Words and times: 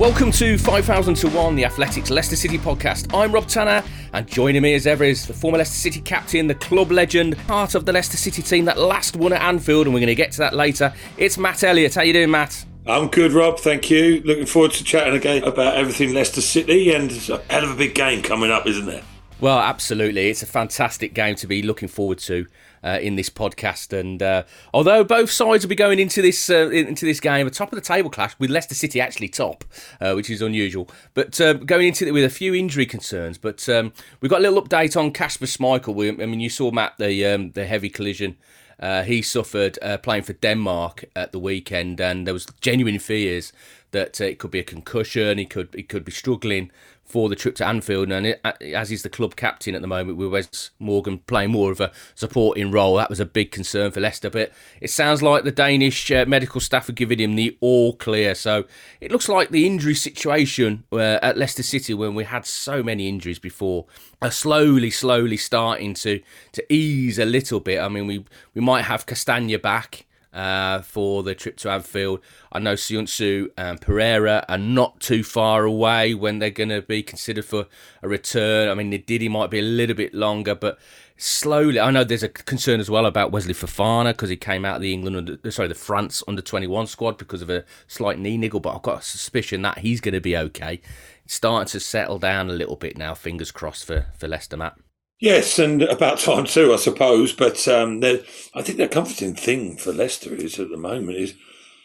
Welcome 0.00 0.32
to 0.32 0.56
5000 0.56 1.14
to 1.16 1.28
1, 1.28 1.56
the 1.56 1.66
Athletics 1.66 2.08
Leicester 2.08 2.34
City 2.34 2.56
podcast. 2.56 3.14
I'm 3.14 3.32
Rob 3.32 3.46
Tanner, 3.46 3.84
and 4.14 4.26
joining 4.26 4.62
me 4.62 4.72
as 4.72 4.86
ever 4.86 5.04
is 5.04 5.26
the 5.26 5.34
former 5.34 5.58
Leicester 5.58 5.76
City 5.76 6.00
captain, 6.00 6.46
the 6.46 6.54
club 6.54 6.90
legend, 6.90 7.36
part 7.46 7.74
of 7.74 7.84
the 7.84 7.92
Leicester 7.92 8.16
City 8.16 8.40
team 8.40 8.64
that 8.64 8.78
last 8.78 9.14
won 9.14 9.34
at 9.34 9.42
Anfield, 9.42 9.86
and 9.86 9.92
we're 9.92 10.00
going 10.00 10.06
to 10.06 10.14
get 10.14 10.32
to 10.32 10.38
that 10.38 10.54
later. 10.54 10.94
It's 11.18 11.36
Matt 11.36 11.62
Elliott. 11.64 11.96
How 11.96 12.00
you 12.00 12.14
doing, 12.14 12.30
Matt? 12.30 12.64
I'm 12.86 13.08
good, 13.08 13.32
Rob. 13.32 13.58
Thank 13.58 13.90
you. 13.90 14.22
Looking 14.24 14.46
forward 14.46 14.70
to 14.72 14.84
chatting 14.84 15.14
again 15.14 15.44
about 15.44 15.74
everything 15.74 16.14
Leicester 16.14 16.40
City, 16.40 16.94
and 16.94 17.12
a 17.28 17.42
hell 17.50 17.64
of 17.64 17.72
a 17.72 17.76
big 17.76 17.94
game 17.94 18.22
coming 18.22 18.50
up, 18.50 18.66
isn't 18.66 18.86
there? 18.86 19.02
Well, 19.40 19.58
absolutely. 19.58 20.28
It's 20.28 20.42
a 20.42 20.46
fantastic 20.46 21.14
game 21.14 21.34
to 21.36 21.46
be 21.46 21.62
looking 21.62 21.88
forward 21.88 22.18
to 22.18 22.46
uh, 22.84 22.98
in 23.00 23.16
this 23.16 23.30
podcast. 23.30 23.98
And 23.98 24.22
uh, 24.22 24.42
although 24.74 25.02
both 25.02 25.30
sides 25.30 25.64
will 25.64 25.70
be 25.70 25.76
going 25.76 25.98
into 25.98 26.20
this 26.20 26.50
uh, 26.50 26.68
into 26.68 27.06
this 27.06 27.20
game, 27.20 27.46
a 27.46 27.50
top 27.50 27.72
of 27.72 27.76
the 27.76 27.84
table 27.84 28.10
clash 28.10 28.34
with 28.38 28.50
Leicester 28.50 28.74
City 28.74 29.00
actually 29.00 29.28
top, 29.28 29.64
uh, 29.98 30.12
which 30.12 30.28
is 30.28 30.42
unusual. 30.42 30.90
But 31.14 31.40
uh, 31.40 31.54
going 31.54 31.88
into 31.88 32.06
it 32.06 32.12
with 32.12 32.24
a 32.24 32.28
few 32.28 32.54
injury 32.54 32.84
concerns. 32.84 33.38
But 33.38 33.66
um, 33.66 33.94
we've 34.20 34.30
got 34.30 34.40
a 34.40 34.42
little 34.42 34.62
update 34.62 34.94
on 34.94 35.10
Kasper 35.10 35.46
Schmeichel. 35.46 36.22
I 36.22 36.26
mean, 36.26 36.40
you 36.40 36.50
saw 36.50 36.70
Matt 36.70 36.98
the 36.98 37.24
um, 37.24 37.52
the 37.52 37.64
heavy 37.64 37.88
collision. 37.88 38.36
Uh, 38.78 39.02
he 39.02 39.22
suffered 39.22 39.78
playing 40.02 40.22
for 40.22 40.32
Denmark 40.34 41.04
at 41.16 41.32
the 41.32 41.38
weekend, 41.38 41.98
and 41.98 42.26
there 42.26 42.34
was 42.34 42.46
genuine 42.60 42.98
fears 42.98 43.54
that 43.92 44.20
it 44.20 44.38
could 44.38 44.50
be 44.50 44.58
a 44.58 44.64
concussion. 44.64 45.38
He 45.38 45.46
could 45.46 45.68
he 45.74 45.82
could 45.82 46.04
be 46.04 46.12
struggling 46.12 46.70
for 47.10 47.28
the 47.28 47.36
trip 47.36 47.56
to 47.56 47.66
Anfield, 47.66 48.10
and 48.12 48.26
it, 48.26 48.40
as 48.74 48.90
he's 48.90 49.02
the 49.02 49.08
club 49.08 49.34
captain 49.34 49.74
at 49.74 49.80
the 49.80 49.88
moment, 49.88 50.16
with 50.16 50.30
Wes 50.30 50.70
Morgan 50.78 51.18
playing 51.18 51.50
more 51.50 51.72
of 51.72 51.80
a 51.80 51.90
supporting 52.14 52.70
role, 52.70 52.96
that 52.96 53.10
was 53.10 53.20
a 53.20 53.26
big 53.26 53.50
concern 53.50 53.90
for 53.90 54.00
Leicester. 54.00 54.30
But 54.30 54.52
it 54.80 54.90
sounds 54.90 55.22
like 55.22 55.44
the 55.44 55.50
Danish 55.50 56.10
uh, 56.10 56.24
medical 56.26 56.60
staff 56.60 56.88
are 56.88 56.92
giving 56.92 57.18
him 57.18 57.34
the 57.34 57.56
all 57.60 57.94
clear. 57.94 58.34
So 58.34 58.64
it 59.00 59.10
looks 59.10 59.28
like 59.28 59.50
the 59.50 59.66
injury 59.66 59.94
situation 59.94 60.84
uh, 60.92 61.18
at 61.22 61.36
Leicester 61.36 61.64
City, 61.64 61.94
when 61.94 62.14
we 62.14 62.24
had 62.24 62.46
so 62.46 62.82
many 62.82 63.08
injuries 63.08 63.38
before, 63.38 63.86
are 64.22 64.30
slowly, 64.30 64.90
slowly 64.90 65.36
starting 65.36 65.94
to 65.94 66.20
to 66.52 66.72
ease 66.72 67.18
a 67.18 67.24
little 67.24 67.60
bit. 67.60 67.80
I 67.80 67.88
mean, 67.88 68.06
we 68.06 68.24
we 68.54 68.60
might 68.60 68.82
have 68.82 69.06
Castagna 69.06 69.58
back 69.58 70.06
uh, 70.32 70.80
for 70.80 71.22
the 71.22 71.34
trip 71.34 71.56
to 71.58 71.70
Anfield. 71.70 72.20
I 72.52 72.58
know 72.58 72.74
Söyüncü 72.74 73.50
and 73.56 73.80
Pereira 73.80 74.44
are 74.48 74.58
not 74.58 75.00
too 75.00 75.22
far 75.22 75.64
away 75.64 76.14
when 76.14 76.38
they're 76.38 76.50
going 76.50 76.68
to 76.68 76.82
be 76.82 77.02
considered 77.02 77.44
for 77.44 77.66
a 78.02 78.08
return. 78.08 78.68
I 78.68 78.74
mean, 78.74 78.90
Ndidi 78.90 79.30
might 79.30 79.50
be 79.50 79.58
a 79.58 79.62
little 79.62 79.96
bit 79.96 80.14
longer, 80.14 80.54
but 80.54 80.78
slowly. 81.16 81.78
I 81.78 81.90
know 81.90 82.04
there's 82.04 82.22
a 82.22 82.28
concern 82.28 82.80
as 82.80 82.90
well 82.90 83.06
about 83.06 83.32
Wesley 83.32 83.54
Fofana 83.54 84.12
because 84.12 84.30
he 84.30 84.36
came 84.36 84.64
out 84.64 84.76
of 84.76 84.82
the 84.82 84.92
England, 84.92 85.16
under, 85.16 85.50
sorry, 85.50 85.68
the 85.68 85.74
France 85.74 86.22
under 86.26 86.42
21 86.42 86.86
squad 86.86 87.18
because 87.18 87.42
of 87.42 87.50
a 87.50 87.64
slight 87.86 88.18
knee 88.18 88.38
niggle, 88.38 88.60
but 88.60 88.74
I've 88.74 88.82
got 88.82 89.00
a 89.00 89.02
suspicion 89.02 89.62
that 89.62 89.78
he's 89.78 90.00
going 90.00 90.14
to 90.14 90.20
be 90.20 90.36
okay. 90.36 90.80
It's 91.24 91.34
starting 91.34 91.68
to 91.68 91.80
settle 91.80 92.18
down 92.18 92.50
a 92.50 92.54
little 92.54 92.76
bit 92.76 92.96
now. 92.96 93.14
Fingers 93.14 93.50
crossed 93.50 93.84
for 93.84 94.06
for 94.16 94.26
Leicester, 94.26 94.56
Matt. 94.56 94.76
Yes, 95.20 95.58
and 95.58 95.82
about 95.82 96.18
time 96.18 96.46
too, 96.46 96.72
I 96.72 96.76
suppose. 96.76 97.32
But 97.34 97.68
um, 97.68 98.02
I 98.02 98.62
think 98.62 98.78
the 98.78 98.88
comforting 98.88 99.34
thing 99.34 99.76
for 99.76 99.92
Leicester 99.92 100.34
is 100.34 100.58
at 100.58 100.70
the 100.70 100.78
moment 100.78 101.18
is, 101.18 101.34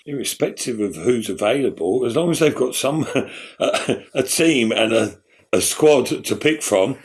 irrespective 0.05 0.79
of 0.79 0.95
who's 0.95 1.29
available, 1.29 2.05
as 2.05 2.15
long 2.15 2.29
as 2.29 2.39
they've 2.39 2.55
got 2.55 2.75
some 2.75 3.07
a, 3.59 4.23
team 4.23 4.71
and 4.71 4.93
a, 4.93 5.17
a 5.51 5.61
squad 5.61 6.05
to 6.05 6.35
pick 6.35 6.61
from, 6.61 6.97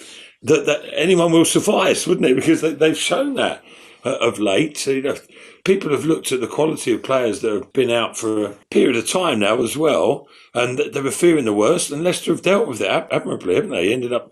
that, 0.42 0.66
that 0.66 0.82
anyone 0.94 1.32
will 1.32 1.44
suffice, 1.44 2.06
wouldn't 2.06 2.26
it? 2.26 2.36
Because 2.36 2.60
they, 2.60 2.88
have 2.88 2.96
shown 2.96 3.34
that 3.34 3.64
uh, 4.04 4.16
of 4.20 4.38
late. 4.38 4.76
So, 4.76 4.90
you 4.90 5.02
know, 5.02 5.16
people 5.64 5.90
have 5.90 6.04
looked 6.04 6.30
at 6.32 6.40
the 6.40 6.46
quality 6.46 6.92
of 6.92 7.02
players 7.02 7.40
that 7.40 7.52
have 7.52 7.72
been 7.72 7.90
out 7.90 8.16
for 8.16 8.44
a 8.44 8.54
period 8.70 8.96
of 8.96 9.08
time 9.08 9.40
now 9.40 9.62
as 9.62 9.76
well, 9.76 10.28
and 10.54 10.78
they 10.78 11.00
were 11.00 11.10
fearing 11.10 11.44
the 11.44 11.54
worst. 11.54 11.90
And 11.90 12.04
Leicester 12.04 12.32
have 12.32 12.42
dealt 12.42 12.68
with 12.68 12.80
it 12.80 13.08
admirably, 13.10 13.54
haven't 13.54 13.70
they? 13.70 13.92
Ended 13.92 14.12
up 14.12 14.30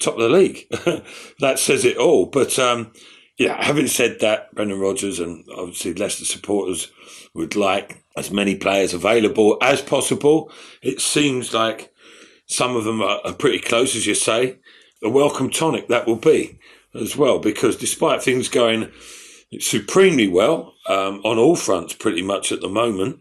top 0.00 0.14
of 0.14 0.20
the 0.20 0.28
league. 0.28 0.66
that 1.38 1.58
says 1.58 1.84
it 1.84 1.96
all. 1.96 2.26
But 2.26 2.58
um, 2.58 2.92
yeah, 3.38 3.62
having 3.62 3.86
said 3.86 4.20
that, 4.20 4.54
Brendan 4.54 4.80
Rodgers 4.80 5.18
and 5.18 5.44
obviously 5.56 5.94
Leicester 5.94 6.24
supporters 6.24 6.90
would 7.34 7.56
like 7.56 8.02
as 8.16 8.30
many 8.30 8.56
players 8.56 8.92
available 8.92 9.56
as 9.62 9.80
possible. 9.80 10.50
It 10.82 11.00
seems 11.00 11.54
like 11.54 11.92
some 12.46 12.76
of 12.76 12.84
them 12.84 13.00
are, 13.00 13.20
are 13.24 13.34
pretty 13.34 13.60
close, 13.60 13.94
as 13.94 14.06
you 14.06 14.14
say. 14.14 14.58
A 15.02 15.08
welcome 15.08 15.48
tonic 15.48 15.88
that 15.88 16.06
will 16.06 16.16
be 16.16 16.58
as 16.94 17.16
well, 17.16 17.38
because 17.38 17.76
despite 17.76 18.22
things 18.22 18.48
going 18.48 18.90
supremely 19.58 20.28
well 20.28 20.74
um, 20.88 21.20
on 21.24 21.38
all 21.38 21.56
fronts, 21.56 21.94
pretty 21.94 22.22
much 22.22 22.52
at 22.52 22.60
the 22.60 22.68
moment. 22.68 23.20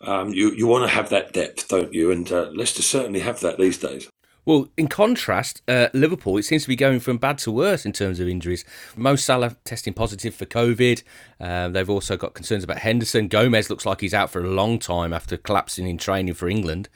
Um, 0.00 0.32
you 0.32 0.52
you 0.52 0.66
want 0.66 0.88
to 0.88 0.94
have 0.94 1.10
that 1.10 1.32
depth, 1.32 1.68
don't 1.68 1.92
you? 1.92 2.12
And 2.12 2.30
uh, 2.30 2.50
Leicester 2.54 2.82
certainly 2.82 3.20
have 3.20 3.40
that 3.40 3.58
these 3.58 3.78
days. 3.78 4.08
Well, 4.48 4.68
in 4.78 4.88
contrast, 4.88 5.60
uh, 5.68 5.88
Liverpool, 5.92 6.38
it 6.38 6.44
seems 6.44 6.62
to 6.62 6.68
be 6.68 6.74
going 6.74 7.00
from 7.00 7.18
bad 7.18 7.36
to 7.40 7.52
worse 7.52 7.84
in 7.84 7.92
terms 7.92 8.18
of 8.18 8.28
injuries. 8.28 8.64
Mo 8.96 9.14
Salah 9.14 9.58
testing 9.64 9.92
positive 9.92 10.34
for 10.34 10.46
COVID. 10.46 11.02
Uh, 11.38 11.68
they've 11.68 11.90
also 11.90 12.16
got 12.16 12.32
concerns 12.32 12.64
about 12.64 12.78
Henderson. 12.78 13.28
Gomez 13.28 13.68
looks 13.68 13.84
like 13.84 14.00
he's 14.00 14.14
out 14.14 14.30
for 14.30 14.42
a 14.42 14.48
long 14.48 14.78
time 14.78 15.12
after 15.12 15.36
collapsing 15.36 15.86
in 15.86 15.98
training 15.98 16.32
for 16.32 16.48
England. 16.48 16.88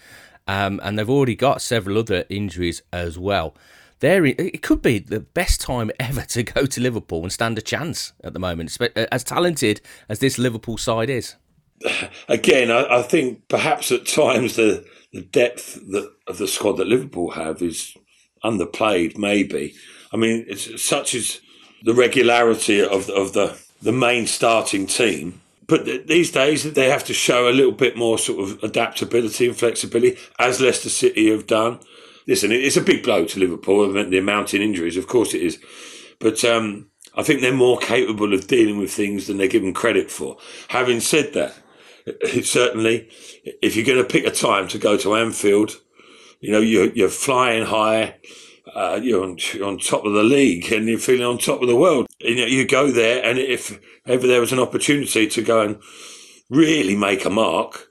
Um, 0.47 0.81
and 0.83 0.99
they've 0.99 1.11
already 1.11 1.35
got 1.35 1.61
several 1.61 1.99
other 1.99 2.25
injuries 2.31 2.81
as 2.91 3.19
well. 3.19 3.55
There, 4.01 4.25
it 4.25 4.63
could 4.63 4.81
be 4.81 4.99
the 4.99 5.21
best 5.21 5.61
time 5.61 5.91
ever 6.01 6.23
to 6.23 6.43
go 6.43 6.65
to 6.65 6.81
Liverpool 6.81 7.23
and 7.23 7.31
stand 7.31 7.59
a 7.59 7.63
chance 7.63 8.15
at 8.25 8.33
the 8.33 8.39
moment, 8.39 8.79
as 8.97 9.25
talented 9.25 9.83
as 10.09 10.21
this 10.21 10.39
Liverpool 10.39 10.79
side 10.79 11.11
is. 11.11 11.37
Again, 12.31 12.71
I, 12.71 13.01
I 13.01 13.03
think 13.03 13.47
perhaps 13.49 13.93
at 13.93 14.07
times 14.07 14.57
the 14.57 14.87
the 15.13 15.23
depth 15.23 15.75
that, 15.91 16.11
of 16.27 16.39
the 16.39 16.49
squad 16.49 16.73
that 16.79 16.87
Liverpool 16.87 17.33
have 17.33 17.63
is 17.63 17.97
underplayed. 18.45 19.19
Maybe 19.19 19.75
I 20.13 20.17
mean 20.17 20.45
it's 20.49 20.83
such 20.83 21.15
as 21.15 21.41
the 21.85 21.95
regularity 21.95 22.83
of 22.83 23.09
of 23.11 23.33
the 23.33 23.59
the 23.81 23.93
main 23.93 24.27
starting 24.27 24.87
team. 24.87 25.41
But 25.67 26.07
these 26.07 26.31
days 26.31 26.71
they 26.73 26.91
have 26.91 27.05
to 27.05 27.15
show 27.15 27.49
a 27.49 27.53
little 27.53 27.73
bit 27.73 27.97
more 27.97 28.19
sort 28.19 28.41
of 28.41 28.63
adaptability 28.63 29.47
and 29.47 29.57
flexibility, 29.57 30.19
as 30.39 30.61
Leicester 30.61 30.89
City 30.91 31.31
have 31.31 31.47
done. 31.47 31.81
Listen, 32.27 32.53
it's 32.53 32.77
a 32.77 32.83
big 32.83 33.03
blow 33.03 33.25
to 33.25 33.41
Liverpool. 33.41 33.91
The 33.93 34.19
amount 34.19 34.55
of 34.55 34.61
injuries, 34.61 34.97
of 34.97 35.09
course, 35.09 35.35
it 35.35 35.43
is. 35.43 35.59
But 36.19 36.45
um, 36.45 36.91
I 37.17 37.23
think 37.23 37.41
they're 37.41 37.53
more 37.53 37.79
capable 37.79 38.33
of 38.33 38.47
dealing 38.47 38.79
with 38.79 38.93
things 38.93 39.27
than 39.27 39.39
they're 39.39 39.49
given 39.49 39.75
credit 39.75 40.11
for. 40.11 40.37
Having 40.69 41.01
said 41.01 41.33
that, 41.35 41.55
certainly, 42.43 43.09
if 43.63 43.77
you're 43.77 43.87
going 43.87 43.99
to 43.99 44.05
pick 44.05 44.27
a 44.27 44.31
time 44.31 44.69
to 44.69 44.79
go 44.79 44.97
to 44.97 45.15
Anfield, 45.15 45.81
you 46.41 46.51
know, 46.51 46.61
you're, 46.61 46.93
you're 46.93 47.09
flying 47.09 47.67
high. 47.67 48.17
uh, 48.75 48.99
you're, 49.03 49.23
on, 49.23 49.39
you're 49.53 49.67
on 49.67 49.79
top 49.79 50.05
of 50.05 50.13
the 50.13 50.23
league 50.23 50.73
and 50.73 50.89
you're 50.89 50.99
feeling 50.99 51.25
on 51.25 51.39
top 51.39 51.63
of 51.63 51.69
the 51.69 51.77
world. 51.77 52.07
You, 52.21 52.37
know, 52.37 52.47
you 52.47 52.67
go 52.67 52.91
there, 52.91 53.25
and 53.25 53.39
if 53.39 53.79
ever 54.07 54.27
there 54.27 54.41
was 54.41 54.53
an 54.53 54.59
opportunity 54.59 55.27
to 55.29 55.43
go 55.43 55.61
and 55.61 55.81
really 56.49 56.97
make 56.97 57.25
a 57.25 57.31
mark, 57.31 57.89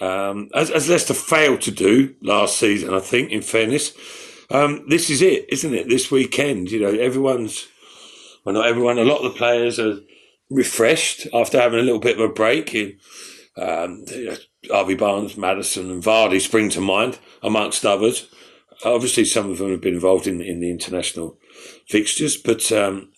um, 0.00 0.48
as, 0.54 0.70
as 0.70 0.88
Leicester 0.88 1.14
failed 1.14 1.60
to 1.62 1.70
do 1.70 2.14
last 2.22 2.56
season, 2.58 2.94
I 2.94 3.00
think, 3.00 3.30
in 3.30 3.42
fairness, 3.42 3.92
um, 4.50 4.84
this 4.88 5.10
is 5.10 5.22
it, 5.22 5.46
isn't 5.52 5.74
it? 5.74 5.88
This 5.88 6.10
weekend, 6.10 6.70
you 6.70 6.80
know, 6.80 6.90
everyone's, 6.98 7.68
well, 8.44 8.54
not 8.54 8.66
everyone, 8.66 8.98
a 8.98 9.04
lot 9.04 9.24
of 9.24 9.32
the 9.32 9.38
players 9.38 9.78
are 9.78 10.00
refreshed 10.50 11.26
after 11.32 11.60
having 11.60 11.78
a 11.78 11.82
little 11.82 12.00
bit 12.00 12.18
of 12.18 12.30
a 12.30 12.32
break. 12.32 12.74
In, 12.74 12.98
um, 13.56 14.04
Harvey 14.70 14.94
Barnes, 14.94 15.36
Maddison, 15.36 15.90
and 15.90 16.02
Vardy 16.02 16.40
spring 16.40 16.70
to 16.70 16.80
mind, 16.80 17.18
amongst 17.42 17.84
others. 17.84 18.28
Obviously, 18.84 19.24
some 19.24 19.50
of 19.50 19.58
them 19.58 19.70
have 19.70 19.80
been 19.80 19.94
involved 19.94 20.26
in, 20.26 20.40
in 20.40 20.60
the 20.60 20.70
international 20.70 21.38
fixtures, 21.86 22.36
but 22.36 22.70
um, 22.72 23.12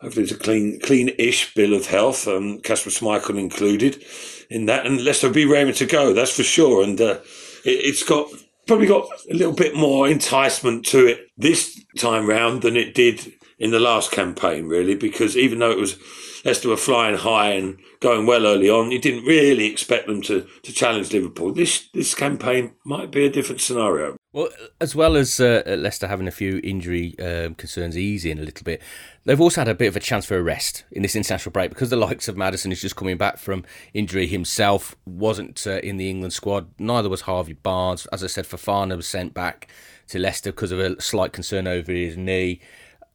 hopefully 0.00 0.24
it's 0.24 0.32
a 0.32 0.38
clean, 0.38 0.78
clean-ish 0.80 1.54
bill 1.54 1.74
of 1.74 1.86
health. 1.86 2.28
Um, 2.28 2.60
Kasper 2.60 2.90
Schmeichel 2.90 3.38
included 3.38 4.04
in 4.50 4.66
that, 4.66 4.86
and 4.86 5.04
Leicester 5.04 5.30
be 5.30 5.44
raring 5.44 5.74
to 5.74 5.86
go. 5.86 6.12
That's 6.12 6.36
for 6.36 6.44
sure. 6.44 6.84
And 6.84 7.00
uh, 7.00 7.18
it, 7.64 7.80
it's 7.84 8.02
got 8.02 8.28
probably 8.66 8.86
got 8.86 9.08
a 9.30 9.34
little 9.34 9.54
bit 9.54 9.74
more 9.74 10.08
enticement 10.08 10.84
to 10.86 11.06
it 11.06 11.28
this 11.36 11.82
time 11.96 12.28
round 12.28 12.62
than 12.62 12.76
it 12.76 12.94
did 12.94 13.32
in 13.58 13.70
the 13.70 13.80
last 13.80 14.12
campaign, 14.12 14.66
really, 14.66 14.94
because 14.94 15.36
even 15.36 15.58
though 15.58 15.70
it 15.70 15.78
was 15.78 15.98
Leicester 16.44 16.68
were 16.68 16.76
flying 16.76 17.16
high 17.16 17.50
and 17.50 17.78
going 18.00 18.26
well 18.26 18.46
early 18.46 18.68
on, 18.68 18.90
you 18.90 19.00
didn't 19.00 19.24
really 19.24 19.66
expect 19.66 20.06
them 20.06 20.22
to, 20.22 20.46
to 20.62 20.72
challenge 20.72 21.12
Liverpool. 21.12 21.52
This 21.52 21.88
this 21.92 22.14
campaign 22.14 22.72
might 22.84 23.10
be 23.10 23.24
a 23.24 23.30
different 23.30 23.60
scenario. 23.60 24.16
Well, 24.32 24.50
as 24.80 24.94
well 24.94 25.16
as 25.16 25.40
uh, 25.40 25.62
Leicester 25.66 26.06
having 26.06 26.28
a 26.28 26.32
few 26.32 26.60
injury 26.62 27.18
um, 27.18 27.54
concerns 27.54 27.96
easing 27.96 28.38
a 28.38 28.42
little 28.42 28.62
bit, 28.62 28.82
they've 29.24 29.40
also 29.40 29.62
had 29.62 29.68
a 29.68 29.74
bit 29.74 29.88
of 29.88 29.96
a 29.96 30.00
chance 30.00 30.26
for 30.26 30.36
a 30.36 30.42
rest 30.42 30.84
in 30.92 31.02
this 31.02 31.16
international 31.16 31.52
break 31.52 31.70
because 31.70 31.90
the 31.90 31.96
likes 31.96 32.28
of 32.28 32.36
Maddison 32.36 32.70
is 32.70 32.80
just 32.80 32.94
coming 32.94 33.16
back 33.16 33.38
from 33.38 33.64
injury 33.94 34.26
himself, 34.26 34.94
wasn't 35.06 35.66
uh, 35.66 35.78
in 35.78 35.96
the 35.96 36.10
England 36.10 36.34
squad. 36.34 36.68
Neither 36.78 37.08
was 37.08 37.22
Harvey 37.22 37.54
Barnes. 37.54 38.06
As 38.12 38.22
I 38.22 38.26
said, 38.28 38.44
Fofana 38.44 38.96
was 38.96 39.08
sent 39.08 39.34
back 39.34 39.68
to 40.08 40.18
Leicester 40.18 40.52
because 40.52 40.72
of 40.72 40.78
a 40.78 41.00
slight 41.00 41.32
concern 41.32 41.66
over 41.66 41.92
his 41.92 42.16
knee 42.16 42.60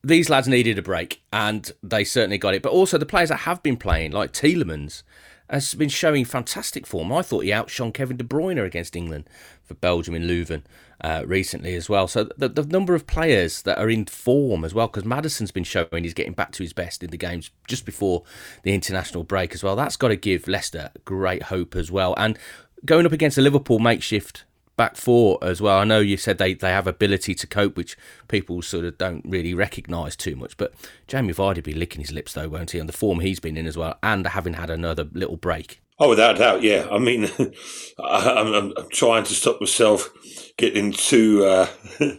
these 0.03 0.29
lads 0.29 0.47
needed 0.47 0.77
a 0.77 0.81
break, 0.81 1.23
and 1.31 1.71
they 1.81 2.03
certainly 2.03 2.38
got 2.38 2.53
it. 2.53 2.61
But 2.61 2.73
also 2.73 2.97
the 2.97 3.05
players 3.05 3.29
that 3.29 3.38
have 3.38 3.63
been 3.63 3.77
playing, 3.77 4.11
like 4.11 4.33
Tielemans, 4.33 5.03
has 5.50 5.73
been 5.73 5.89
showing 5.89 6.25
fantastic 6.25 6.88
form. 6.88 7.11
I 7.11 7.21
thought 7.21 7.44
he 7.44 7.53
outshone 7.53 7.91
Kevin 7.91 8.17
De 8.17 8.23
Bruyne 8.23 8.63
against 8.63 8.95
England 8.95 9.29
for 9.61 9.75
Belgium 9.75 10.15
in 10.15 10.23
Leuven 10.23 10.63
uh, 11.01 11.23
recently 11.25 11.75
as 11.75 11.89
well. 11.89 12.07
So 12.07 12.29
the, 12.38 12.50
the 12.50 12.63
number 12.63 12.95
of 12.95 13.07
players 13.07 13.61
that 13.63 13.77
are 13.77 13.89
in 13.89 14.05
form 14.05 14.65
as 14.65 14.73
well, 14.73 14.88
because 14.88 15.05
Maddison's 15.05 15.51
been 15.51 15.63
showing 15.63 16.03
he's 16.03 16.13
getting 16.13 16.33
back 16.33 16.51
to 16.53 16.63
his 16.63 16.73
best 16.73 17.03
in 17.03 17.11
the 17.11 17.17
games 17.17 17.51
just 17.67 17.85
before 17.85 18.23
the 18.63 18.73
international 18.73 19.23
break 19.23 19.53
as 19.53 19.63
well. 19.63 19.75
That's 19.75 19.97
got 19.97 20.09
to 20.09 20.15
give 20.15 20.47
Leicester 20.47 20.91
great 21.05 21.44
hope 21.44 21.75
as 21.75 21.91
well. 21.91 22.13
And 22.17 22.38
going 22.85 23.05
up 23.05 23.11
against 23.11 23.38
a 23.38 23.41
Liverpool 23.41 23.79
makeshift 23.79 24.45
back 24.75 24.96
four 24.96 25.38
as 25.42 25.62
well. 25.62 25.78
I 25.78 25.84
know 25.84 26.00
you 26.00 26.18
said 26.18 26.38
they, 26.38 26.54
they 26.54 26.72
have 26.72 26.88
ability 26.88 27.36
to 27.36 27.48
cope, 27.48 27.75
which 27.75 27.98
people 28.28 28.62
sort 28.62 28.86
of 28.86 28.98
don't 28.98 29.24
really 29.25 29.54
recognise 29.54 30.16
too 30.16 30.36
much. 30.36 30.58
But 30.58 30.74
Jamie 31.08 31.34
Vardy 31.34 31.64
be 31.64 31.74
licking 31.74 32.02
his 32.02 32.12
lips 32.12 32.34
though, 32.34 32.50
won't 32.50 32.72
he? 32.72 32.80
And 32.80 32.90
the 32.90 32.94
form 32.94 33.20
he's 33.20 33.40
been 33.40 33.58
in 33.58 33.68
as 33.68 33.78
well, 33.78 33.98
and 34.02 34.25
having 34.28 34.54
had 34.54 34.70
another 34.70 35.08
little 35.14 35.38
break. 35.38 35.81
Oh, 36.00 36.10
without 36.10 36.38
doubt, 36.38 36.64
yeah. 36.64 36.88
I 36.92 36.98
mean, 36.98 37.25
I, 38.00 38.42
am 38.42 38.74
trying 38.92 39.24
to 39.25 39.34
stop 39.34 39.62
myself 39.62 40.10
getting 40.58 40.92
too 40.92 41.46
uh, 41.46 41.68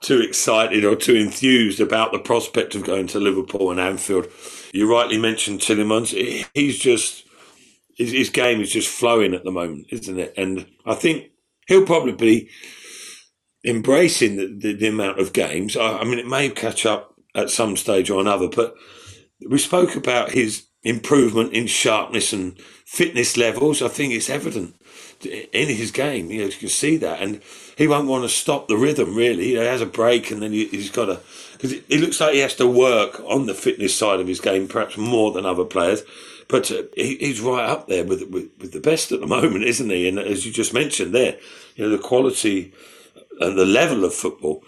too 0.00 0.20
excited 0.20 0.84
or 0.84 0.94
too 0.94 1.16
enthused 1.16 1.80
about 1.80 2.12
the 2.12 2.18
prospect 2.18 2.74
of 2.74 2.84
going 2.84 3.08
to 3.08 3.20
Liverpool 3.20 3.70
and 3.70 3.80
Anfield. 3.80 4.28
You 4.72 4.90
rightly 4.90 5.18
mentioned 5.18 5.60
Tielemans. 5.60 6.46
He's 6.54 6.78
just 6.78 7.26
his, 7.96 8.12
his 8.12 8.30
game 8.30 8.60
is 8.60 8.70
just 8.70 8.88
flowing 8.88 9.34
at 9.34 9.42
the 9.42 9.50
moment, 9.50 9.86
isn't 9.90 10.18
it? 10.18 10.34
And 10.36 10.66
I 10.84 10.94
think 10.94 11.30
he'll 11.66 11.86
probably 11.86 12.12
be 12.12 12.48
embracing 13.64 14.36
the, 14.36 14.46
the, 14.46 14.72
the 14.74 14.86
amount 14.88 15.18
of 15.18 15.32
games. 15.32 15.76
I, 15.76 15.98
I, 15.98 16.04
mean, 16.04 16.18
it 16.18 16.26
may 16.26 16.48
catch 16.50 16.86
up 16.86 17.14
at 17.34 17.50
some 17.50 17.76
stage 17.76 18.10
or 18.10 18.20
another, 18.20 18.48
but 18.48 18.74
we 19.48 19.58
spoke 19.58 19.96
about 19.96 20.32
his 20.32 20.66
improvement 20.82 21.52
in 21.52 21.66
sharpness 21.66 22.32
and 22.32 22.58
fitness 22.86 23.36
levels. 23.36 23.82
I 23.82 23.88
think 23.88 24.12
it's 24.12 24.30
evident 24.30 24.76
in 25.24 25.68
his 25.68 25.90
game. 25.90 26.30
You 26.30 26.42
know, 26.42 26.46
you 26.46 26.52
can 26.52 26.68
see 26.68 26.96
that, 26.98 27.20
and 27.20 27.42
he 27.76 27.88
won't 27.88 28.08
want 28.08 28.24
to 28.24 28.28
stop 28.28 28.68
the 28.68 28.76
rhythm. 28.76 29.14
Really, 29.14 29.44
he 29.44 29.54
has 29.54 29.80
a 29.80 29.86
break, 29.86 30.30
and 30.30 30.40
then 30.40 30.52
he, 30.52 30.66
has 30.68 30.90
got 30.90 31.06
to 31.06 31.20
because 31.52 31.72
it, 31.72 31.84
it 31.88 32.00
looks 32.00 32.20
like 32.20 32.34
he 32.34 32.40
has 32.40 32.54
to 32.56 32.66
work 32.66 33.20
on 33.26 33.46
the 33.46 33.54
fitness 33.54 33.94
side 33.94 34.20
of 34.20 34.28
his 34.28 34.40
game, 34.40 34.68
perhaps 34.68 34.96
more 34.96 35.32
than 35.32 35.44
other 35.46 35.64
players. 35.64 36.02
But 36.48 36.70
uh, 36.70 36.82
he, 36.94 37.16
he's 37.16 37.40
right 37.40 37.68
up 37.68 37.88
there 37.88 38.04
with, 38.04 38.22
with, 38.30 38.50
with 38.58 38.72
the 38.72 38.80
best 38.80 39.12
at 39.12 39.20
the 39.20 39.26
moment, 39.38 39.64
isn't 39.64 39.90
he? 39.90 40.08
And 40.08 40.18
as 40.18 40.46
you 40.46 40.52
just 40.52 40.74
mentioned 40.74 41.14
there, 41.14 41.38
you 41.74 41.84
know 41.84 41.90
the 41.90 42.02
quality 42.02 42.72
and 43.40 43.58
the 43.58 43.66
level 43.66 44.04
of 44.04 44.14
football 44.14 44.62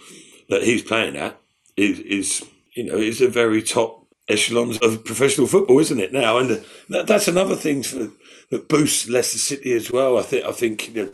that 0.49 0.63
he's 0.63 0.83
playing 0.83 1.17
at 1.17 1.41
is, 1.77 2.01
is 2.01 2.47
you 2.75 2.85
know 2.85 2.97
is 2.97 3.21
a 3.21 3.29
very 3.29 3.63
top 3.63 4.07
echelons 4.29 4.79
of 4.79 5.05
professional 5.05 5.47
football, 5.47 5.79
isn't 5.79 6.01
it 6.01 6.13
now? 6.13 6.39
And 6.39 6.65
that, 6.91 7.07
that's 7.07 7.29
another 7.29 7.57
thing 7.57 7.83
for, 7.83 8.11
that 8.51 8.69
boosts 8.69 9.09
Leicester 9.09 9.39
City 9.39 9.73
as 9.73 9.91
well. 9.91 10.19
I 10.19 10.23
think 10.23 10.45
I 10.45 10.53
think 10.53 10.95
you 10.95 11.05
know, 11.05 11.11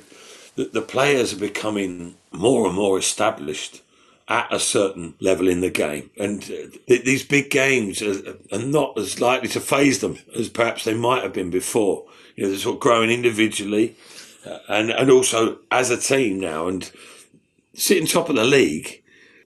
the, 0.56 0.64
the 0.64 0.82
players 0.82 1.32
are 1.32 1.38
becoming 1.38 2.16
more 2.32 2.66
and 2.66 2.74
more 2.74 2.98
established 2.98 3.82
at 4.28 4.52
a 4.52 4.58
certain 4.58 5.14
level 5.20 5.48
in 5.48 5.60
the 5.60 5.70
game. 5.70 6.10
And 6.18 6.42
uh, 6.44 6.70
th- 6.88 7.04
these 7.04 7.24
big 7.24 7.50
games 7.50 8.00
are, 8.00 8.36
are, 8.52 8.58
not 8.58 8.98
as 8.98 9.20
likely 9.20 9.48
to 9.48 9.60
phase 9.60 10.00
them 10.00 10.18
as 10.34 10.48
perhaps 10.48 10.84
they 10.84 10.94
might 10.94 11.22
have 11.22 11.34
been 11.34 11.50
before. 11.50 12.06
You 12.34 12.44
know, 12.44 12.50
they're 12.50 12.58
sort 12.58 12.76
of 12.76 12.80
growing 12.80 13.10
individually 13.10 13.96
uh, 14.46 14.58
and, 14.68 14.90
and 14.90 15.10
also 15.10 15.58
as 15.70 15.90
a 15.90 15.98
team 15.98 16.40
now. 16.40 16.68
And 16.68 16.90
sitting 17.74 18.06
top 18.06 18.30
of 18.30 18.36
the 18.36 18.44
league, 18.44 19.02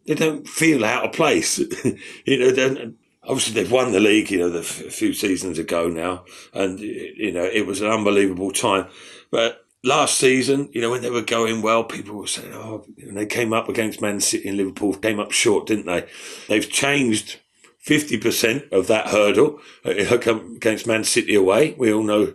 they 0.06 0.14
don't 0.14 0.48
feel 0.48 0.84
out 0.84 1.04
of 1.04 1.12
place. 1.12 1.58
you 2.24 2.38
know, 2.38 2.92
obviously 3.24 3.54
they've 3.54 3.72
won 3.72 3.90
the 3.90 4.00
league, 4.00 4.30
you 4.30 4.38
know, 4.38 4.56
a 4.56 4.62
few 4.62 5.12
seasons 5.12 5.58
ago 5.58 5.88
now. 5.88 6.24
And, 6.54 6.78
you 6.78 7.32
know, 7.32 7.44
it 7.44 7.66
was 7.66 7.80
an 7.80 7.90
unbelievable 7.90 8.52
time. 8.52 8.86
But 9.30 9.66
last 9.84 10.18
season, 10.18 10.70
you 10.72 10.80
know, 10.80 10.90
when 10.90 11.02
they 11.02 11.10
were 11.10 11.22
going 11.22 11.62
well, 11.62 11.84
people 11.84 12.16
were 12.16 12.26
saying, 12.26 12.52
oh, 12.52 12.84
and 12.98 13.16
they 13.16 13.26
came 13.26 13.52
up 13.52 13.68
against 13.68 14.00
Man 14.00 14.20
City 14.20 14.48
and 14.48 14.56
Liverpool, 14.56 14.94
came 14.94 15.20
up 15.20 15.32
short, 15.32 15.66
didn't 15.66 15.86
they? 15.86 16.06
They've 16.48 16.68
changed 16.68 17.40
50% 17.86 18.70
of 18.72 18.86
that 18.88 19.08
hurdle 19.08 19.60
uh, 19.84 19.90
against 20.56 20.86
Man 20.86 21.04
City 21.04 21.34
away. 21.34 21.74
We 21.78 21.92
all 21.92 22.02
know 22.02 22.34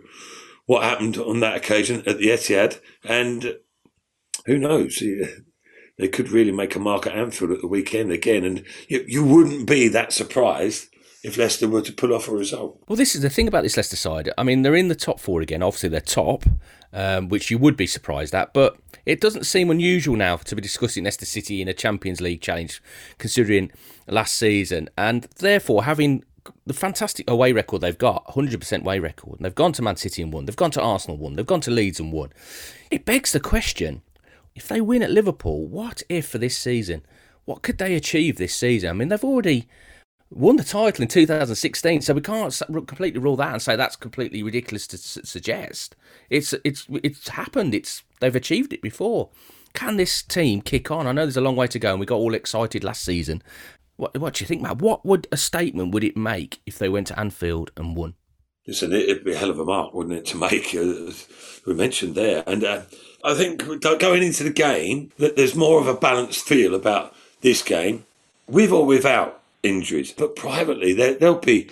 what 0.66 0.82
happened 0.84 1.18
on 1.18 1.40
that 1.40 1.56
occasion 1.56 2.02
at 2.06 2.18
the 2.18 2.28
Etihad. 2.28 2.80
And 3.04 3.56
who 4.46 4.58
knows? 4.58 5.02
They 5.98 6.08
could 6.08 6.30
really 6.30 6.52
make 6.52 6.74
a 6.74 6.80
mark 6.80 7.06
at 7.06 7.16
Anfield 7.16 7.52
at 7.52 7.60
the 7.60 7.68
weekend 7.68 8.10
again. 8.10 8.44
And 8.44 8.64
you, 8.88 9.04
you 9.06 9.24
wouldn't 9.24 9.68
be 9.68 9.88
that 9.88 10.12
surprised 10.12 10.88
if 11.24 11.38
Leicester 11.38 11.66
were 11.66 11.80
to 11.80 11.92
pull 11.92 12.12
off 12.12 12.28
a 12.28 12.32
result. 12.32 12.78
Well, 12.86 12.96
this 12.96 13.14
is 13.14 13.22
the 13.22 13.30
thing 13.30 13.48
about 13.48 13.62
this 13.62 13.78
Leicester 13.78 13.96
side. 13.96 14.30
I 14.36 14.42
mean, 14.42 14.60
they're 14.60 14.76
in 14.76 14.88
the 14.88 14.94
top 14.94 15.18
four 15.18 15.40
again. 15.40 15.62
Obviously, 15.62 15.88
they're 15.88 16.00
top, 16.02 16.44
um, 16.92 17.30
which 17.30 17.50
you 17.50 17.56
would 17.56 17.78
be 17.78 17.86
surprised 17.86 18.34
at. 18.34 18.52
But 18.52 18.76
it 19.06 19.22
doesn't 19.22 19.44
seem 19.44 19.70
unusual 19.70 20.16
now 20.16 20.36
to 20.36 20.54
be 20.54 20.60
discussing 20.60 21.04
Leicester 21.04 21.24
City 21.24 21.62
in 21.62 21.68
a 21.68 21.72
Champions 21.72 22.20
League 22.20 22.42
challenge, 22.42 22.82
considering 23.16 23.72
last 24.06 24.34
season. 24.34 24.90
And 24.98 25.22
therefore, 25.38 25.84
having 25.84 26.24
the 26.66 26.74
fantastic 26.74 27.28
away 27.28 27.52
record 27.52 27.80
they've 27.80 27.96
got, 27.96 28.26
100% 28.26 28.82
away 28.82 28.98
record. 28.98 29.36
And 29.36 29.46
they've 29.46 29.54
gone 29.54 29.72
to 29.72 29.82
Man 29.82 29.96
City 29.96 30.20
and 30.20 30.30
won. 30.30 30.44
They've 30.44 30.54
gone 30.54 30.72
to 30.72 30.82
Arsenal 30.82 31.14
and 31.14 31.22
won. 31.22 31.36
They've 31.36 31.46
gone 31.46 31.62
to 31.62 31.70
Leeds 31.70 32.00
and 32.00 32.12
won. 32.12 32.34
It 32.90 33.06
begs 33.06 33.32
the 33.32 33.40
question 33.40 34.02
if 34.54 34.68
they 34.68 34.82
win 34.82 35.02
at 35.02 35.10
Liverpool, 35.10 35.66
what 35.66 36.02
if 36.10 36.28
for 36.28 36.38
this 36.38 36.56
season? 36.56 37.02
What 37.46 37.62
could 37.62 37.78
they 37.78 37.94
achieve 37.94 38.36
this 38.36 38.54
season? 38.54 38.90
I 38.90 38.92
mean, 38.92 39.08
they've 39.08 39.24
already 39.24 39.66
won 40.34 40.56
the 40.56 40.64
title 40.64 41.02
in 41.02 41.08
2016, 41.08 42.02
so 42.02 42.14
we 42.14 42.20
can't 42.20 42.60
completely 42.86 43.20
rule 43.20 43.36
that 43.36 43.52
and 43.52 43.62
say 43.62 43.76
that's 43.76 43.96
completely 43.96 44.42
ridiculous 44.42 44.86
to 44.88 44.98
suggest. 44.98 45.96
It's 46.28 46.52
it's 46.64 46.86
it's 47.02 47.28
happened. 47.28 47.74
It's 47.74 48.02
they've 48.20 48.34
achieved 48.34 48.72
it 48.72 48.82
before. 48.82 49.30
Can 49.72 49.96
this 49.96 50.22
team 50.22 50.60
kick 50.60 50.90
on? 50.90 51.06
I 51.06 51.12
know 51.12 51.22
there's 51.22 51.36
a 51.36 51.40
long 51.40 51.56
way 51.56 51.66
to 51.68 51.78
go, 51.78 51.92
and 51.92 52.00
we 52.00 52.06
got 52.06 52.16
all 52.16 52.34
excited 52.34 52.84
last 52.84 53.04
season. 53.04 53.42
What 53.96 54.18
what 54.18 54.34
do 54.34 54.44
you 54.44 54.48
think, 54.48 54.62
Matt? 54.62 54.82
What 54.82 55.06
would 55.06 55.26
a 55.30 55.36
statement 55.36 55.92
would 55.92 56.04
it 56.04 56.16
make 56.16 56.60
if 56.66 56.78
they 56.78 56.88
went 56.88 57.06
to 57.08 57.18
Anfield 57.18 57.70
and 57.76 57.96
won? 57.96 58.14
Listen, 58.66 58.92
it'd 58.92 59.24
be 59.24 59.34
a 59.34 59.36
hell 59.36 59.50
of 59.50 59.58
a 59.58 59.64
mark, 59.64 59.92
wouldn't 59.92 60.16
it, 60.16 60.24
to 60.26 60.38
make? 60.38 60.74
Uh, 60.74 61.12
we 61.66 61.74
mentioned 61.74 62.14
there, 62.14 62.42
and 62.46 62.64
uh, 62.64 62.82
I 63.22 63.34
think 63.34 63.62
going 63.80 64.22
into 64.22 64.42
the 64.42 64.50
game, 64.50 65.12
that 65.18 65.36
there's 65.36 65.54
more 65.54 65.80
of 65.80 65.86
a 65.86 65.94
balanced 65.94 66.46
feel 66.46 66.74
about 66.74 67.14
this 67.42 67.62
game, 67.62 68.06
with 68.48 68.72
or 68.72 68.86
without 68.86 69.43
injuries. 69.64 70.12
But 70.12 70.36
privately, 70.36 70.92
they'll 70.92 71.38
be, 71.38 71.70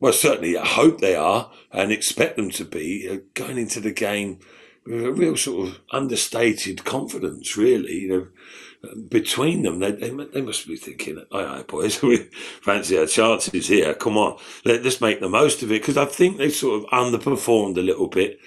well, 0.00 0.12
certainly 0.12 0.56
I 0.56 0.66
hope 0.66 1.00
they 1.00 1.14
are 1.14 1.50
and 1.70 1.92
expect 1.92 2.36
them 2.36 2.50
to 2.50 2.64
be 2.64 3.08
uh, 3.08 3.18
going 3.34 3.58
into 3.58 3.80
the 3.80 3.92
game 3.92 4.40
with 4.84 5.04
a 5.04 5.12
real 5.12 5.36
sort 5.36 5.68
of 5.68 5.80
understated 5.92 6.84
confidence, 6.84 7.56
really. 7.56 8.00
You 8.00 8.08
know, 8.08 8.26
between 9.08 9.62
them, 9.62 9.78
they, 9.78 9.92
they, 9.92 10.10
they 10.10 10.40
must 10.40 10.66
be 10.66 10.76
thinking, 10.76 11.24
aye, 11.32 11.58
aye, 11.58 11.64
boys, 11.66 12.02
we 12.02 12.16
fancy 12.62 12.98
our 12.98 13.06
chances 13.06 13.68
here. 13.68 13.94
Come 13.94 14.16
on, 14.16 14.38
let, 14.64 14.84
us 14.84 15.00
make 15.00 15.20
the 15.20 15.28
most 15.28 15.62
of 15.62 15.70
it. 15.70 15.80
Because 15.80 15.96
I 15.96 16.04
think 16.04 16.36
they 16.36 16.50
sort 16.50 16.82
of 16.82 16.90
underperformed 16.90 17.78
a 17.78 17.82
little 17.82 18.08
bit. 18.08 18.40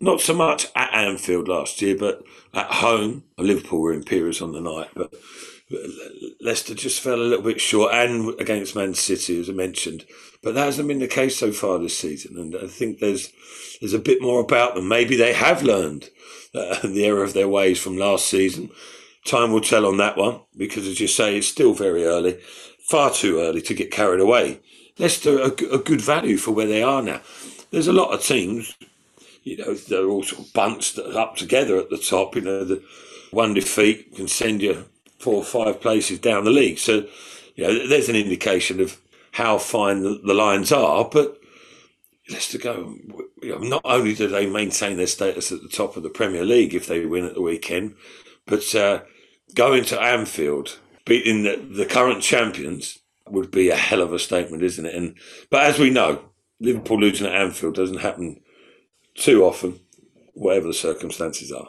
Not 0.00 0.20
so 0.20 0.34
much 0.34 0.66
at 0.74 0.92
Anfield 0.92 1.46
last 1.46 1.80
year, 1.80 1.96
but 1.96 2.24
at 2.54 2.66
home. 2.66 3.24
Liverpool 3.38 3.80
were 3.80 3.92
imperious 3.92 4.42
on 4.42 4.52
the 4.52 4.60
night, 4.60 4.88
but 4.94 5.14
Leicester 6.40 6.74
just 6.74 7.00
fell 7.00 7.14
a 7.14 7.22
little 7.22 7.44
bit 7.44 7.60
short, 7.60 7.94
and 7.94 8.38
against 8.40 8.76
Man 8.76 8.94
City, 8.94 9.40
as 9.40 9.48
I 9.48 9.52
mentioned. 9.52 10.04
But 10.42 10.54
that 10.54 10.64
hasn't 10.64 10.88
been 10.88 10.98
the 10.98 11.08
case 11.08 11.38
so 11.38 11.52
far 11.52 11.78
this 11.78 11.96
season, 11.98 12.36
and 12.36 12.56
I 12.56 12.66
think 12.66 12.98
there's 12.98 13.32
there's 13.80 13.94
a 13.94 13.98
bit 13.98 14.20
more 14.20 14.40
about 14.40 14.74
them. 14.74 14.88
Maybe 14.88 15.16
they 15.16 15.32
have 15.32 15.62
learned 15.62 16.10
uh, 16.54 16.80
the 16.86 17.06
error 17.06 17.22
of 17.22 17.34
their 17.34 17.48
ways 17.48 17.80
from 17.80 17.96
last 17.96 18.26
season. 18.26 18.70
Time 19.24 19.52
will 19.52 19.60
tell 19.60 19.86
on 19.86 19.98
that 19.98 20.16
one 20.16 20.40
because, 20.56 20.86
as 20.86 21.00
you 21.00 21.06
say, 21.06 21.36
it's 21.36 21.46
still 21.46 21.74
very 21.74 22.04
early, 22.04 22.38
far 22.88 23.10
too 23.12 23.38
early 23.40 23.62
to 23.62 23.74
get 23.74 23.92
carried 23.92 24.20
away. 24.20 24.60
Leicester 24.98 25.40
are 25.40 25.52
a 25.72 25.78
good 25.78 26.00
value 26.00 26.36
for 26.36 26.50
where 26.50 26.66
they 26.66 26.82
are 26.82 27.02
now. 27.02 27.20
There's 27.70 27.88
a 27.88 27.92
lot 27.92 28.12
of 28.12 28.22
teams, 28.22 28.74
you 29.44 29.56
know, 29.56 29.74
they're 29.74 30.06
all 30.06 30.22
sort 30.22 30.46
of 30.46 30.52
bunched 30.52 30.98
up 30.98 31.36
together 31.36 31.76
at 31.78 31.88
the 31.88 31.98
top. 31.98 32.34
You 32.34 32.42
know, 32.42 32.64
the 32.64 32.82
one 33.30 33.54
defeat 33.54 34.14
can 34.14 34.28
send 34.28 34.60
you 34.60 34.86
four 35.22 35.36
or 35.36 35.44
five 35.44 35.80
places 35.80 36.18
down 36.18 36.44
the 36.44 36.50
league. 36.50 36.78
So, 36.78 37.06
you 37.54 37.64
know, 37.64 37.86
there's 37.86 38.08
an 38.08 38.16
indication 38.16 38.80
of 38.80 39.00
how 39.30 39.56
fine 39.58 40.02
the, 40.02 40.20
the 40.24 40.34
lines 40.34 40.72
are. 40.72 41.04
But 41.04 41.38
Leicester 42.28 42.58
go. 42.58 42.96
You 43.40 43.50
know, 43.50 43.58
not 43.58 43.82
only 43.84 44.14
do 44.14 44.26
they 44.26 44.46
maintain 44.46 44.96
their 44.96 45.06
status 45.06 45.52
at 45.52 45.62
the 45.62 45.68
top 45.68 45.96
of 45.96 46.02
the 46.02 46.10
Premier 46.10 46.44
League 46.44 46.74
if 46.74 46.86
they 46.86 47.04
win 47.06 47.24
at 47.24 47.34
the 47.34 47.42
weekend, 47.42 47.94
but 48.46 48.74
uh, 48.74 49.02
going 49.54 49.84
to 49.86 50.00
Anfield, 50.00 50.78
beating 51.04 51.44
the, 51.44 51.56
the 51.56 51.86
current 51.86 52.22
champions, 52.22 52.98
would 53.28 53.50
be 53.50 53.70
a 53.70 53.76
hell 53.76 54.02
of 54.02 54.12
a 54.12 54.18
statement, 54.18 54.62
isn't 54.62 54.86
it? 54.86 54.94
And 54.94 55.16
but 55.50 55.64
as 55.64 55.78
we 55.78 55.90
know, 55.90 56.24
Liverpool 56.60 57.00
losing 57.00 57.26
at 57.26 57.34
Anfield 57.34 57.74
doesn't 57.74 58.00
happen 58.00 58.40
too 59.14 59.44
often, 59.44 59.80
whatever 60.34 60.66
the 60.66 60.74
circumstances 60.74 61.52
are. 61.52 61.68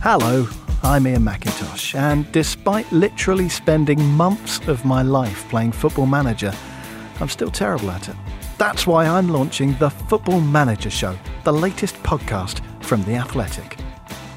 Hello, 0.00 0.46
I'm 0.82 1.06
Ian 1.06 1.22
McIntosh, 1.22 1.94
and 1.94 2.30
despite 2.30 2.90
literally 2.92 3.48
spending 3.48 4.00
months 4.00 4.66
of 4.68 4.84
my 4.84 5.02
life 5.02 5.48
playing 5.48 5.72
Football 5.72 6.06
Manager, 6.06 6.52
I'm 7.20 7.28
still 7.28 7.50
terrible 7.50 7.90
at 7.90 8.08
it. 8.08 8.16
That's 8.58 8.86
why 8.86 9.06
I'm 9.06 9.28
launching 9.28 9.74
the 9.78 9.90
Football 9.90 10.40
Manager 10.40 10.88
Show, 10.88 11.18
the 11.44 11.52
latest 11.52 11.96
podcast 12.04 12.62
from 12.82 13.02
The 13.04 13.16
Athletic. 13.16 13.76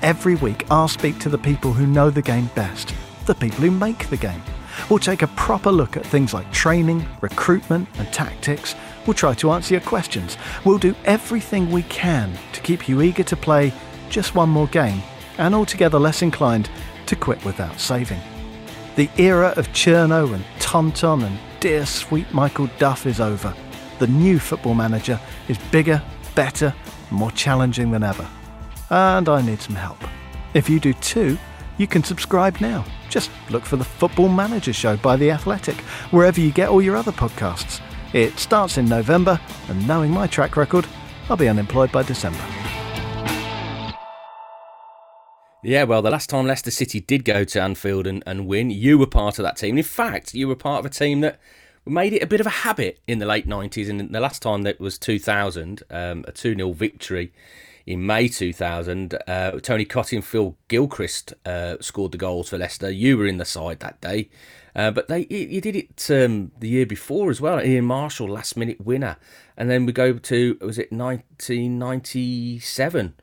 Every 0.02 0.36
week, 0.36 0.66
I'll 0.70 0.88
speak 0.88 1.20
to 1.20 1.30
the 1.30 1.38
people 1.38 1.74
who 1.74 1.86
know 1.86 2.10
the 2.10 2.22
game 2.22 2.50
best, 2.56 2.94
the 3.26 3.36
people 3.36 3.60
who 3.60 3.72
make 3.72 4.10
the 4.10 4.18
game. 4.18 4.42
We'll 4.90 5.00
take 5.00 5.22
a 5.22 5.28
proper 5.28 5.72
look 5.72 5.96
at 5.96 6.06
things 6.06 6.34
like 6.34 6.52
training, 6.52 7.08
recruitment, 7.22 7.88
and 8.00 8.12
tactics. 8.12 8.76
We'll 9.06 9.14
try 9.14 9.36
to 9.36 9.52
answer 9.52 9.76
your 9.76 9.82
questions. 9.82 10.38
We'll 10.66 10.80
do 10.80 10.96
everything 11.06 11.72
we 11.72 11.84
can 11.84 12.34
to 12.54 12.62
keep 12.62 12.90
you 12.90 13.02
eager 13.02 13.24
to 13.24 13.36
play 13.36 13.72
just 14.10 14.36
one 14.36 14.50
more 14.50 14.68
game 14.68 15.02
and 15.42 15.56
altogether 15.56 15.98
less 15.98 16.22
inclined 16.22 16.70
to 17.08 17.16
quit 17.16 17.44
without 17.44 17.80
saving. 17.80 18.22
The 18.96 19.10
era 19.18 19.54
of 19.58 19.68
Cherno 19.70 20.34
and 20.34 20.46
Tonton 20.60 21.24
and 21.24 21.40
dear 21.60 21.86
sweet 21.86 22.32
Michael 22.32 22.70
Duff 22.78 23.08
is 23.08 23.20
over. 23.20 23.54
The 23.98 24.06
new 24.06 24.38
football 24.38 24.76
manager 24.76 25.20
is 25.48 25.58
bigger, 25.72 26.02
better, 26.36 26.74
more 27.10 27.32
challenging 27.32 27.90
than 27.90 28.04
ever. 28.04 28.28
And 28.92 29.28
I 29.28 29.42
need 29.42 29.62
some 29.62 29.76
help. 29.76 29.98
If 30.54 30.70
you 30.70 30.80
do 30.80 30.94
too, 30.94 31.40
you 31.78 31.88
can 31.88 32.04
subscribe 32.04 32.62
now. 32.62 32.86
Just 33.10 33.32
look 33.50 33.66
for 33.66 33.78
the 33.78 33.84
Football 33.84 34.30
Manager 34.30 34.74
Show 34.74 34.96
by 34.98 35.16
The 35.16 35.32
Athletic, 35.32 35.78
wherever 36.12 36.40
you 36.40 36.52
get 36.52 36.70
all 36.70 36.84
your 36.84 36.96
other 36.96 37.12
podcasts. 37.12 37.82
It 38.14 38.38
starts 38.38 38.78
in 38.78 38.86
November, 38.86 39.40
and 39.70 39.88
knowing 39.88 40.12
my 40.12 40.28
track 40.28 40.56
record, 40.56 40.86
I'll 41.30 41.38
be 41.38 41.50
unemployed 41.50 41.92
by 41.92 42.04
December. 42.04 42.44
Yeah, 45.64 45.84
well, 45.84 46.02
the 46.02 46.10
last 46.10 46.32
time 46.32 46.48
Leicester 46.48 46.72
City 46.72 47.00
did 47.00 47.24
go 47.24 47.44
to 47.44 47.62
Anfield 47.62 48.08
and, 48.08 48.24
and 48.26 48.48
win, 48.48 48.72
you 48.72 48.98
were 48.98 49.06
part 49.06 49.38
of 49.38 49.44
that 49.44 49.58
team. 49.58 49.78
In 49.78 49.84
fact, 49.84 50.34
you 50.34 50.48
were 50.48 50.56
part 50.56 50.80
of 50.80 50.88
a 50.88 50.94
team 50.94 51.22
that 51.22 51.40
made 51.86 52.14
it 52.14 52.24
a 52.24 52.28
bit 52.28 52.40
of 52.40 52.48
a 52.48 52.52
habit 52.52 53.00
in 53.08 53.20
the 53.20 53.28
late 53.28 53.48
90s. 53.48 53.88
And 53.88 54.10
the 54.10 54.20
last 54.20 54.42
time 54.42 54.64
that 54.64 54.80
was 54.80 54.98
2000, 54.98 55.84
um, 55.92 56.26
a 56.28 56.32
2 56.32 56.56
0 56.56 56.72
victory 56.72 57.32
in 57.86 58.08
May 58.08 58.28
2000. 58.28 59.14
Uh, 59.28 59.52
Tony 59.60 59.86
Cottee 59.86 60.16
and 60.16 60.26
Phil 60.26 60.58
Gilchrist 60.68 61.36
uh, 61.46 61.76
scored 61.80 62.14
the 62.14 62.18
goals 62.18 62.50
for 62.50 62.58
Leicester. 62.58 62.90
You 62.90 63.20
were 63.20 63.28
in 63.28 63.38
the 63.38 63.46
side 63.46 63.82
that 63.82 64.02
day. 64.02 64.30
Uh, 64.76 64.90
but 64.90 65.10
they 65.10 65.28
you 65.30 65.62
did 65.62 65.76
it 65.76 66.10
um, 66.10 66.54
the 66.58 66.70
year 66.70 66.88
before 66.88 67.30
as 67.30 67.40
well. 67.40 67.62
Ian 67.62 67.86
Marshall, 67.86 68.30
last 68.30 68.58
minute 68.58 68.84
winner. 68.84 69.18
And 69.56 69.70
then 69.70 69.86
we 69.86 69.92
go 69.92 70.14
to, 70.14 70.58
was 70.60 70.80
it 70.80 70.92
1997? 70.92 73.14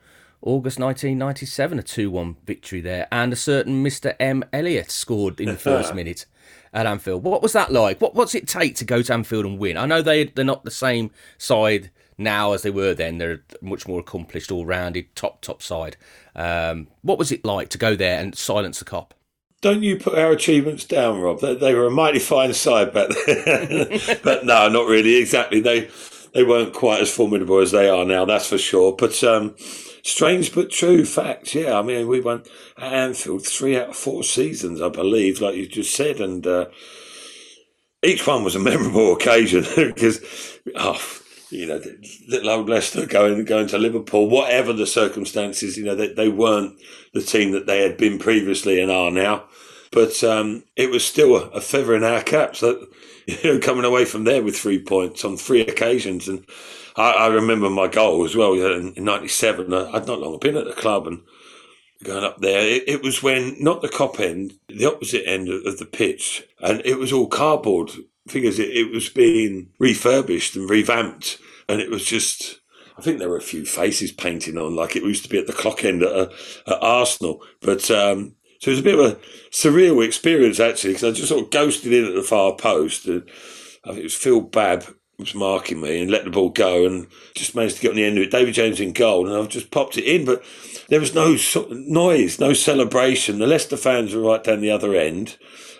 August 0.41 0.79
1997, 0.79 1.79
a 1.79 1.83
2 1.83 2.11
1 2.11 2.37
victory 2.45 2.81
there. 2.81 3.07
And 3.11 3.33
a 3.33 3.35
certain 3.35 3.83
Mr. 3.83 4.15
M. 4.19 4.43
Elliott 4.53 4.91
scored 4.91 5.39
in 5.39 5.47
the 5.47 5.57
first 5.57 5.93
minute 5.93 6.25
at 6.73 6.85
Anfield. 6.85 7.23
What 7.23 7.41
was 7.41 7.53
that 7.53 7.71
like? 7.71 7.99
What, 7.99 8.15
what's 8.15 8.35
it 8.35 8.47
take 8.47 8.75
to 8.75 8.85
go 8.85 9.01
to 9.01 9.13
Anfield 9.13 9.45
and 9.45 9.59
win? 9.59 9.77
I 9.77 9.85
know 9.85 10.01
they, 10.01 10.25
they're 10.25 10.45
not 10.45 10.63
the 10.63 10.71
same 10.71 11.11
side 11.37 11.91
now 12.17 12.53
as 12.53 12.61
they 12.61 12.69
were 12.69 12.93
then. 12.93 13.17
They're 13.17 13.43
much 13.61 13.87
more 13.87 13.99
accomplished, 13.99 14.51
all 14.51 14.65
rounded, 14.65 15.13
top, 15.15 15.41
top 15.41 15.61
side. 15.61 15.97
Um, 16.35 16.87
what 17.01 17.17
was 17.17 17.31
it 17.31 17.43
like 17.43 17.69
to 17.69 17.77
go 17.77 17.95
there 17.95 18.19
and 18.19 18.35
silence 18.35 18.79
the 18.79 18.85
Kop? 18.85 19.11
Don't 19.61 19.83
you 19.83 19.97
put 19.97 20.17
our 20.17 20.31
achievements 20.31 20.85
down, 20.85 21.19
Rob? 21.19 21.41
They, 21.41 21.53
they 21.55 21.73
were 21.73 21.87
a 21.87 21.91
mighty 21.91 22.19
fine 22.19 22.53
side 22.53 22.93
back 22.93 23.09
then. 23.25 23.99
but 24.23 24.45
no, 24.45 24.69
not 24.69 24.87
really. 24.87 25.17
Exactly. 25.17 25.59
They 25.59 25.89
they 26.33 26.43
weren't 26.43 26.73
quite 26.73 27.01
as 27.01 27.13
formidable 27.13 27.59
as 27.59 27.71
they 27.71 27.89
are 27.89 28.05
now, 28.05 28.23
that's 28.23 28.47
for 28.47 28.57
sure. 28.57 28.95
But 28.95 29.21
um, 29.23 29.55
strange 30.03 30.53
but 30.53 30.71
true 30.71 31.05
facts. 31.05 31.55
Yeah, 31.55 31.77
I 31.77 31.81
mean, 31.81 32.07
we 32.07 32.21
won 32.21 32.43
at 32.77 32.93
Anfield 32.93 33.45
three 33.45 33.77
out 33.77 33.89
of 33.89 33.95
four 33.95 34.23
seasons, 34.23 34.81
I 34.81 34.89
believe, 34.89 35.41
like 35.41 35.55
you 35.55 35.67
just 35.67 35.95
said, 35.95 36.19
and 36.19 36.45
uh, 36.45 36.65
each 38.03 38.25
one 38.25 38.43
was 38.43 38.55
a 38.55 38.59
memorable 38.71 39.13
occasion 39.13 39.65
because, 39.75 40.59
oh, 40.75 41.01
you 41.49 41.65
know, 41.65 41.81
little 42.27 42.49
old 42.49 42.69
Leicester 42.69 43.05
going 43.05 43.43
going 43.45 43.67
to 43.67 43.77
Liverpool, 43.77 44.29
whatever 44.29 44.73
the 44.73 44.87
circumstances, 44.87 45.77
you 45.77 45.83
know, 45.83 45.95
they, 45.95 46.13
they 46.13 46.29
weren't 46.29 46.79
the 47.13 47.21
team 47.21 47.51
that 47.51 47.65
they 47.65 47.81
had 47.81 47.97
been 47.97 48.19
previously 48.19 48.79
and 48.79 48.91
are 48.91 49.11
now. 49.11 49.45
But 49.91 50.23
um, 50.23 50.63
it 50.75 50.91
was 50.91 51.03
still 51.03 51.35
a, 51.35 51.49
a 51.49 51.61
feather 51.61 51.95
in 51.95 52.03
our 52.03 52.21
caps 52.21 52.59
that 52.61 52.87
you 53.25 53.37
know, 53.43 53.59
coming 53.59 53.85
away 53.85 54.05
from 54.05 54.23
there 54.23 54.43
with 54.43 54.57
three 54.57 54.81
points 54.81 55.25
on 55.25 55.37
three 55.37 55.61
occasions. 55.61 56.27
And 56.27 56.45
I, 56.95 57.11
I 57.11 57.27
remember 57.27 57.69
my 57.69 57.87
goal 57.87 58.25
as 58.25 58.35
well 58.35 58.53
in, 58.53 58.93
in 58.93 59.03
97. 59.03 59.73
I'd 59.73 60.07
not 60.07 60.19
long 60.19 60.39
been 60.39 60.57
at 60.57 60.65
the 60.65 60.73
club 60.73 61.07
and 61.07 61.21
going 62.03 62.23
up 62.23 62.39
there. 62.39 62.61
It, 62.61 62.87
it, 62.87 63.03
was 63.03 63.21
when, 63.21 63.55
not 63.61 63.81
the 63.81 63.89
Kop 63.89 64.19
end, 64.19 64.53
the 64.67 64.85
opposite 64.85 65.27
end 65.27 65.49
of, 65.49 65.65
of 65.65 65.79
the 65.79 65.85
pitch, 65.85 66.43
and 66.59 66.81
it 66.85 66.97
was 66.97 67.11
all 67.11 67.27
cardboard 67.27 67.91
figures. 68.27 68.59
It, 68.59 68.69
it 68.69 68.91
was 68.91 69.09
being 69.09 69.69
refurbished 69.79 70.55
and 70.55 70.69
revamped. 70.69 71.39
And 71.67 71.81
it 71.81 71.89
was 71.89 72.05
just, 72.05 72.61
I 72.97 73.01
think 73.01 73.19
there 73.19 73.29
were 73.29 73.37
a 73.37 73.41
few 73.41 73.65
faces 73.65 74.11
painting 74.11 74.57
on, 74.57 74.75
like 74.75 74.95
it 74.95 75.03
used 75.03 75.23
to 75.23 75.29
be 75.29 75.37
at 75.37 75.47
the 75.47 75.53
clock 75.53 75.83
end 75.83 76.03
at, 76.03 76.11
uh, 76.11 76.29
at 76.67 76.81
Arsenal. 76.81 77.41
But 77.61 77.89
um, 77.91 78.35
so 78.59 78.71
it 78.71 78.73
was 78.73 78.79
a 78.79 78.83
bit 78.83 78.99
of 78.99 79.05
a 79.05 79.15
surreal 79.51 80.03
experience 80.05 80.59
actually, 80.59 80.93
because 80.93 81.03
I 81.03 81.11
just 81.11 81.29
sort 81.29 81.43
of 81.43 81.51
ghosted 81.51 81.93
in 81.93 82.05
at 82.05 82.15
the 82.15 82.23
far 82.23 82.55
post. 82.55 83.05
And 83.05 83.23
I 83.83 83.89
think 83.89 83.99
it 83.99 84.03
was 84.03 84.15
Phil 84.15 84.41
Babb 84.41 84.85
was 85.19 85.35
marking 85.35 85.81
me 85.81 86.01
and 86.01 86.09
let 86.09 86.23
the 86.23 86.31
ball 86.31 86.49
go 86.49 86.85
and 86.85 87.07
just 87.35 87.55
managed 87.55 87.75
to 87.75 87.81
get 87.81 87.91
on 87.91 87.97
the 87.97 88.05
end 88.05 88.17
of 88.17 88.23
it. 88.23 88.31
David 88.31 88.53
James 88.53 88.79
in 88.79 88.93
goal 88.93 89.27
and 89.27 89.35
I've 89.35 89.49
just 89.49 89.69
popped 89.69 89.97
it 89.97 90.05
in, 90.05 90.25
but 90.25 90.43
there 90.87 90.99
was 90.99 91.13
no 91.13 91.35
noise, 91.71 92.39
no 92.39 92.53
celebration. 92.53 93.39
The 93.39 93.47
Leicester 93.47 93.77
fans 93.77 94.15
were 94.15 94.21
right 94.21 94.43
down 94.43 94.61
the 94.61 94.71
other 94.71 94.95
end. 94.95 95.37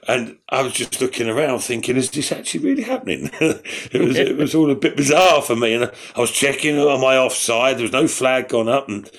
And 0.07 0.37
I 0.49 0.63
was 0.63 0.73
just 0.73 1.01
looking 1.01 1.29
around 1.29 1.59
thinking, 1.59 1.95
is 1.95 2.09
this 2.09 2.31
actually 2.31 2.65
really 2.65 2.83
happening? 2.83 3.29
it 3.39 4.01
was 4.01 4.17
it 4.17 4.37
was 4.37 4.55
all 4.55 4.71
a 4.71 4.75
bit 4.75 4.97
bizarre 4.97 5.41
for 5.41 5.55
me. 5.55 5.73
And 5.73 5.91
I 6.15 6.19
was 6.19 6.31
checking, 6.31 6.77
am 6.77 7.03
I 7.03 7.17
offside? 7.17 7.77
There 7.77 7.83
was 7.83 7.91
no 7.91 8.07
flag 8.07 8.49
gone 8.49 8.69
up. 8.69 8.87
And 8.87 9.09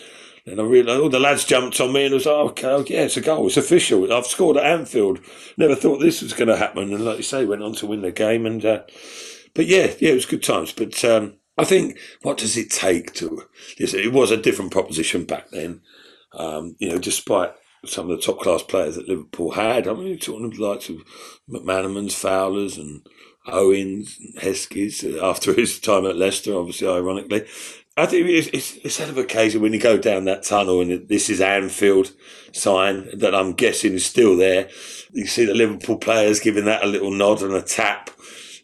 then 0.46 0.58
I 0.58 0.64
realised 0.64 1.00
all 1.00 1.08
the 1.08 1.20
lads 1.20 1.44
jumped 1.44 1.80
on 1.80 1.92
me 1.92 2.06
and 2.06 2.14
I 2.14 2.16
was 2.16 2.26
like, 2.26 2.34
okay, 2.34 2.68
oh, 2.68 2.84
yeah, 2.88 3.02
it's 3.02 3.16
a 3.16 3.20
goal. 3.20 3.46
It's 3.46 3.56
official. 3.56 4.12
I've 4.12 4.26
scored 4.26 4.56
at 4.56 4.66
Anfield. 4.66 5.20
Never 5.56 5.76
thought 5.76 5.98
this 5.98 6.22
was 6.22 6.32
going 6.32 6.48
to 6.48 6.56
happen. 6.56 6.92
And 6.92 7.04
like 7.04 7.18
you 7.18 7.22
say, 7.22 7.44
went 7.44 7.62
on 7.62 7.74
to 7.74 7.86
win 7.86 8.02
the 8.02 8.10
game. 8.10 8.46
And 8.46 8.64
uh, 8.64 8.82
But 9.54 9.66
yeah, 9.66 9.92
yeah, 9.98 10.10
it 10.10 10.14
was 10.14 10.26
good 10.26 10.42
times. 10.42 10.72
But 10.72 11.04
um, 11.04 11.34
I 11.58 11.64
think, 11.64 11.98
what 12.22 12.38
does 12.38 12.56
it 12.56 12.70
take 12.70 13.12
to. 13.14 13.44
It 13.78 14.12
was 14.12 14.30
a 14.30 14.36
different 14.36 14.72
proposition 14.72 15.24
back 15.24 15.50
then. 15.50 15.82
Um, 16.32 16.76
you 16.78 16.88
know, 16.88 16.98
despite 16.98 17.52
some 17.84 18.10
of 18.10 18.16
the 18.16 18.22
top 18.22 18.40
class 18.40 18.62
players 18.62 18.96
that 18.96 19.08
Liverpool 19.08 19.52
had. 19.52 19.88
I 19.88 19.94
mean, 19.94 20.08
you're 20.08 20.16
talking 20.16 20.46
of 20.46 20.56
the 20.56 20.62
likes 20.62 20.88
of 20.88 21.02
McManamans, 21.48 22.12
Fowlers, 22.12 22.76
and 22.76 23.06
Owens, 23.46 24.18
and 24.20 24.34
Heskey 24.42 25.20
after 25.22 25.54
his 25.54 25.80
time 25.80 26.04
at 26.06 26.16
Leicester, 26.16 26.56
obviously, 26.56 26.88
ironically. 26.88 27.46
I 27.96 28.06
think 28.06 28.28
it's, 28.28 28.48
it's, 28.48 28.76
it's 28.76 28.94
sort 28.94 29.10
of 29.10 29.18
occasion 29.18 29.60
when 29.60 29.72
you 29.72 29.80
go 29.80 29.98
down 29.98 30.24
that 30.24 30.44
tunnel 30.44 30.80
and 30.80 31.08
this 31.08 31.28
is 31.28 31.40
Anfield 31.40 32.12
sign 32.52 33.10
that 33.18 33.34
I'm 33.34 33.52
guessing 33.52 33.94
is 33.94 34.06
still 34.06 34.36
there. 34.36 34.68
You 35.12 35.26
see 35.26 35.44
the 35.44 35.54
Liverpool 35.54 35.98
players 35.98 36.40
giving 36.40 36.64
that 36.66 36.84
a 36.84 36.86
little 36.86 37.10
nod 37.10 37.42
and 37.42 37.52
a 37.52 37.62
tap 37.62 38.10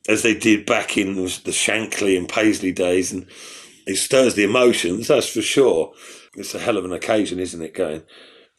as 0.09 0.23
they 0.23 0.35
did 0.35 0.67
back 0.67 0.97
in 0.97 1.15
the 1.15 1.23
Shankly 1.23 2.17
and 2.17 2.29
Paisley 2.29 2.73
days. 2.73 3.13
And 3.13 3.27
it 3.87 3.97
stirs 3.97 4.35
the 4.35 4.45
emotions, 4.45 5.09
that's 5.09 5.29
for 5.29 5.43
sure. 5.43 5.93
It's 6.37 6.55
a 6.55 6.59
hell 6.59 6.77
of 6.77 6.85
an 6.85 6.93
occasion, 6.93 7.39
isn't 7.39 7.63
it, 7.63 7.75
going 7.75 8.03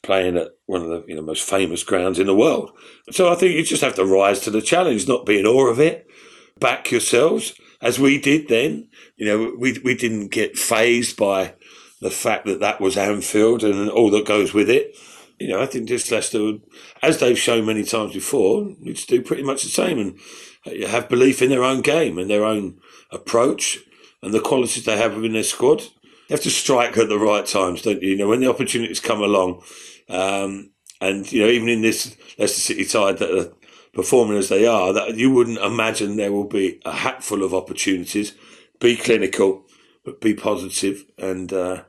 playing 0.03 0.37
at 0.37 0.49
one 0.65 0.81
of 0.81 0.87
the 0.87 1.03
you 1.07 1.15
know 1.15 1.21
most 1.21 1.43
famous 1.43 1.83
grounds 1.83 2.19
in 2.19 2.27
the 2.27 2.35
world. 2.35 2.71
So 3.11 3.31
I 3.31 3.35
think 3.35 3.53
you 3.53 3.63
just 3.63 3.83
have 3.83 3.95
to 3.95 4.05
rise 4.05 4.39
to 4.41 4.51
the 4.51 4.61
challenge, 4.61 5.07
not 5.07 5.25
be 5.25 5.39
in 5.39 5.45
awe 5.45 5.69
of 5.69 5.79
it. 5.79 6.07
Back 6.59 6.91
yourselves, 6.91 7.53
as 7.81 7.99
we 7.99 8.19
did 8.19 8.47
then. 8.47 8.89
You 9.17 9.25
know, 9.25 9.55
we 9.57 9.79
we 9.83 9.95
didn't 9.95 10.29
get 10.29 10.57
phased 10.57 11.17
by 11.17 11.53
the 12.01 12.11
fact 12.11 12.45
that 12.45 12.59
that 12.59 12.79
was 12.79 12.97
Anfield 12.97 13.63
and 13.63 13.89
all 13.89 14.09
that 14.11 14.25
goes 14.25 14.53
with 14.53 14.69
it. 14.69 14.95
You 15.39 15.49
know, 15.49 15.61
I 15.61 15.67
think 15.67 15.87
just 15.87 16.11
Leicester, 16.11 16.53
as 17.03 17.19
they've 17.19 17.37
shown 17.37 17.65
many 17.65 17.83
times 17.83 18.13
before, 18.13 18.75
needs 18.79 19.05
to 19.05 19.17
do 19.17 19.23
pretty 19.23 19.43
much 19.43 19.63
the 19.63 19.69
same 19.69 19.99
and 19.99 20.19
have 20.87 21.09
belief 21.09 21.41
in 21.41 21.49
their 21.49 21.63
own 21.63 21.81
game 21.81 22.17
and 22.17 22.29
their 22.29 22.45
own 22.45 22.79
approach 23.11 23.79
and 24.21 24.33
the 24.33 24.39
qualities 24.39 24.85
they 24.85 24.97
have 24.97 25.15
within 25.15 25.33
their 25.33 25.43
squad. 25.43 25.81
You 25.81 26.35
have 26.35 26.41
to 26.41 26.49
strike 26.49 26.97
at 26.97 27.09
the 27.09 27.19
right 27.19 27.45
times, 27.45 27.81
don't 27.81 28.01
you? 28.01 28.09
You 28.09 28.17
know, 28.17 28.27
when 28.27 28.41
the 28.41 28.49
opportunities 28.49 28.99
come 28.99 29.21
along, 29.21 29.63
um, 30.09 30.71
and 30.99 31.31
you 31.31 31.41
know, 31.41 31.49
even 31.49 31.69
in 31.69 31.81
this 31.81 32.17
Leicester 32.37 32.59
City 32.59 32.83
side 32.83 33.19
that 33.19 33.31
are 33.31 33.53
performing 33.93 34.37
as 34.37 34.49
they 34.49 34.65
are, 34.65 34.93
that 34.93 35.15
you 35.15 35.31
wouldn't 35.31 35.59
imagine 35.59 36.17
there 36.17 36.31
will 36.31 36.47
be 36.47 36.81
a 36.85 36.91
hatful 36.91 37.43
of 37.43 37.53
opportunities. 37.53 38.33
Be 38.79 38.95
clinical, 38.95 39.65
but 40.03 40.21
be 40.21 40.33
positive, 40.33 41.05
and 41.17 41.51
uh, 41.53 41.83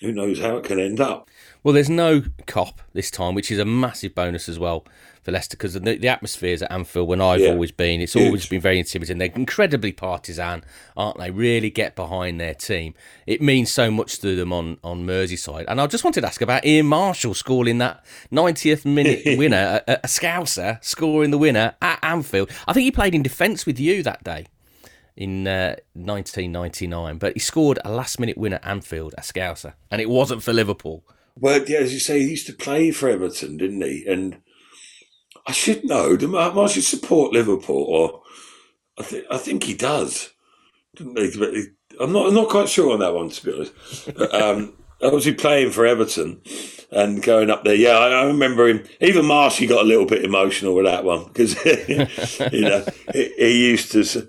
who 0.00 0.12
knows 0.12 0.40
how 0.40 0.56
it 0.56 0.64
can 0.64 0.80
end 0.80 1.00
up. 1.00 1.30
Well, 1.62 1.72
there's 1.72 1.88
no 1.88 2.22
Kop 2.46 2.74
this 2.92 3.10
time, 3.10 3.34
which 3.34 3.50
is 3.50 3.58
a 3.58 3.64
massive 3.64 4.14
bonus 4.14 4.48
as 4.48 4.58
well 4.58 4.84
for 5.22 5.32
Leicester 5.32 5.56
because 5.56 5.72
the, 5.74 5.80
the 5.80 6.08
atmospheres 6.08 6.62
at 6.62 6.70
Anfield, 6.70 7.08
when 7.08 7.20
I've 7.20 7.40
yeah. 7.40 7.50
always 7.50 7.70
been, 7.70 8.00
it's 8.00 8.12
Huge. 8.12 8.26
always 8.26 8.46
been 8.46 8.60
very 8.60 8.78
intimidating. 8.78 9.18
They're 9.18 9.30
incredibly 9.34 9.92
partisan, 9.92 10.64
aren't 10.96 11.18
they? 11.18 11.30
Really 11.30 11.70
get 11.70 11.96
behind 11.96 12.40
their 12.40 12.54
team. 12.54 12.94
It 13.26 13.40
means 13.40 13.70
so 13.70 13.90
much 13.90 14.18
to 14.20 14.36
them 14.36 14.52
on, 14.52 14.78
on 14.84 15.06
Merseyside. 15.06 15.64
And 15.68 15.80
I 15.80 15.86
just 15.86 16.04
wanted 16.04 16.22
to 16.22 16.26
ask 16.26 16.42
about 16.42 16.66
Ian 16.66 16.86
Marshall 16.86 17.32
scoring 17.32 17.78
that 17.78 18.04
90th 18.30 18.84
minute 18.84 19.22
winner, 19.38 19.80
a, 19.86 20.00
a 20.04 20.08
Scouser 20.08 20.84
scoring 20.84 21.30
the 21.30 21.38
winner 21.38 21.76
at 21.80 21.98
Anfield. 22.02 22.50
I 22.66 22.72
think 22.72 22.84
he 22.84 22.90
played 22.90 23.14
in 23.14 23.22
defence 23.22 23.64
with 23.64 23.80
you 23.80 24.02
that 24.02 24.22
day 24.24 24.48
in 25.16 25.46
uh, 25.46 25.76
1999, 25.94 27.18
but 27.18 27.34
he 27.34 27.38
scored 27.38 27.78
a 27.84 27.90
last 27.90 28.18
minute 28.18 28.36
winner 28.36 28.56
at 28.56 28.66
Anfield, 28.66 29.14
a 29.16 29.20
Scouser, 29.20 29.74
and 29.90 30.00
it 30.00 30.08
wasn't 30.08 30.42
for 30.42 30.52
Liverpool. 30.52 31.04
Well, 31.36 31.64
yeah, 31.66 31.78
as 31.78 31.92
you 31.92 32.00
say, 32.00 32.20
he 32.20 32.30
used 32.30 32.46
to 32.46 32.52
play 32.52 32.90
for 32.90 33.08
Everton, 33.08 33.56
didn't 33.56 33.82
he? 33.82 34.04
And 34.06 34.40
I 35.46 35.52
should 35.52 35.84
know. 35.84 36.16
Do 36.16 36.28
he 36.66 36.80
support 36.80 37.32
Liverpool? 37.32 37.84
Or 37.84 38.22
I 38.98 39.02
think 39.02 39.24
I 39.30 39.38
think 39.38 39.64
he 39.64 39.74
does. 39.74 40.30
I'm 40.98 42.12
not. 42.12 42.28
I'm 42.28 42.34
not 42.34 42.48
quite 42.48 42.68
sure 42.68 42.92
on 42.92 43.00
that 43.00 43.14
one, 43.14 43.30
to 43.30 43.44
be 43.44 43.52
honest. 43.52 44.14
But, 44.16 44.34
um, 44.34 44.74
obviously 45.02 45.34
playing 45.34 45.70
for 45.70 45.86
Everton 45.86 46.40
and 46.90 47.22
going 47.22 47.50
up 47.50 47.64
there. 47.64 47.74
Yeah, 47.74 47.98
I, 47.98 48.22
I, 48.22 48.24
remember 48.26 48.68
him. 48.68 48.84
Even 49.00 49.26
Marshy 49.26 49.66
got 49.66 49.82
a 49.82 49.88
little 49.88 50.06
bit 50.06 50.24
emotional 50.24 50.74
with 50.74 50.86
that 50.86 51.04
one 51.04 51.24
because 51.24 51.54
you 52.52 52.60
know 52.62 52.84
he, 53.12 53.34
he, 53.36 53.70
used 53.70 53.92
to 53.92 54.28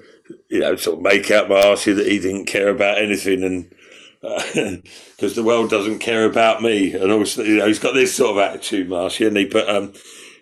you 0.49 0.59
know 0.59 0.75
sort 0.75 0.97
of 0.97 1.03
make 1.03 1.31
out 1.31 1.49
my 1.49 1.61
Marshy 1.61 1.93
that 1.93 2.07
he 2.07 2.19
didn't 2.19 2.45
care 2.45 2.69
about 2.69 2.97
anything 2.97 3.43
and 3.43 3.73
because 4.21 5.33
uh, 5.33 5.35
the 5.35 5.43
world 5.43 5.69
doesn't 5.69 5.99
care 5.99 6.25
about 6.25 6.61
me. 6.61 6.93
And 6.93 7.11
also, 7.11 7.43
you 7.43 7.57
know, 7.57 7.67
he's 7.67 7.79
got 7.79 7.93
this 7.93 8.15
sort 8.15 8.31
of 8.31 8.37
attitude, 8.37 8.89
Marshy, 8.89 9.25
and 9.25 9.37
he. 9.37 9.45
But 9.45 9.69
um, 9.69 9.93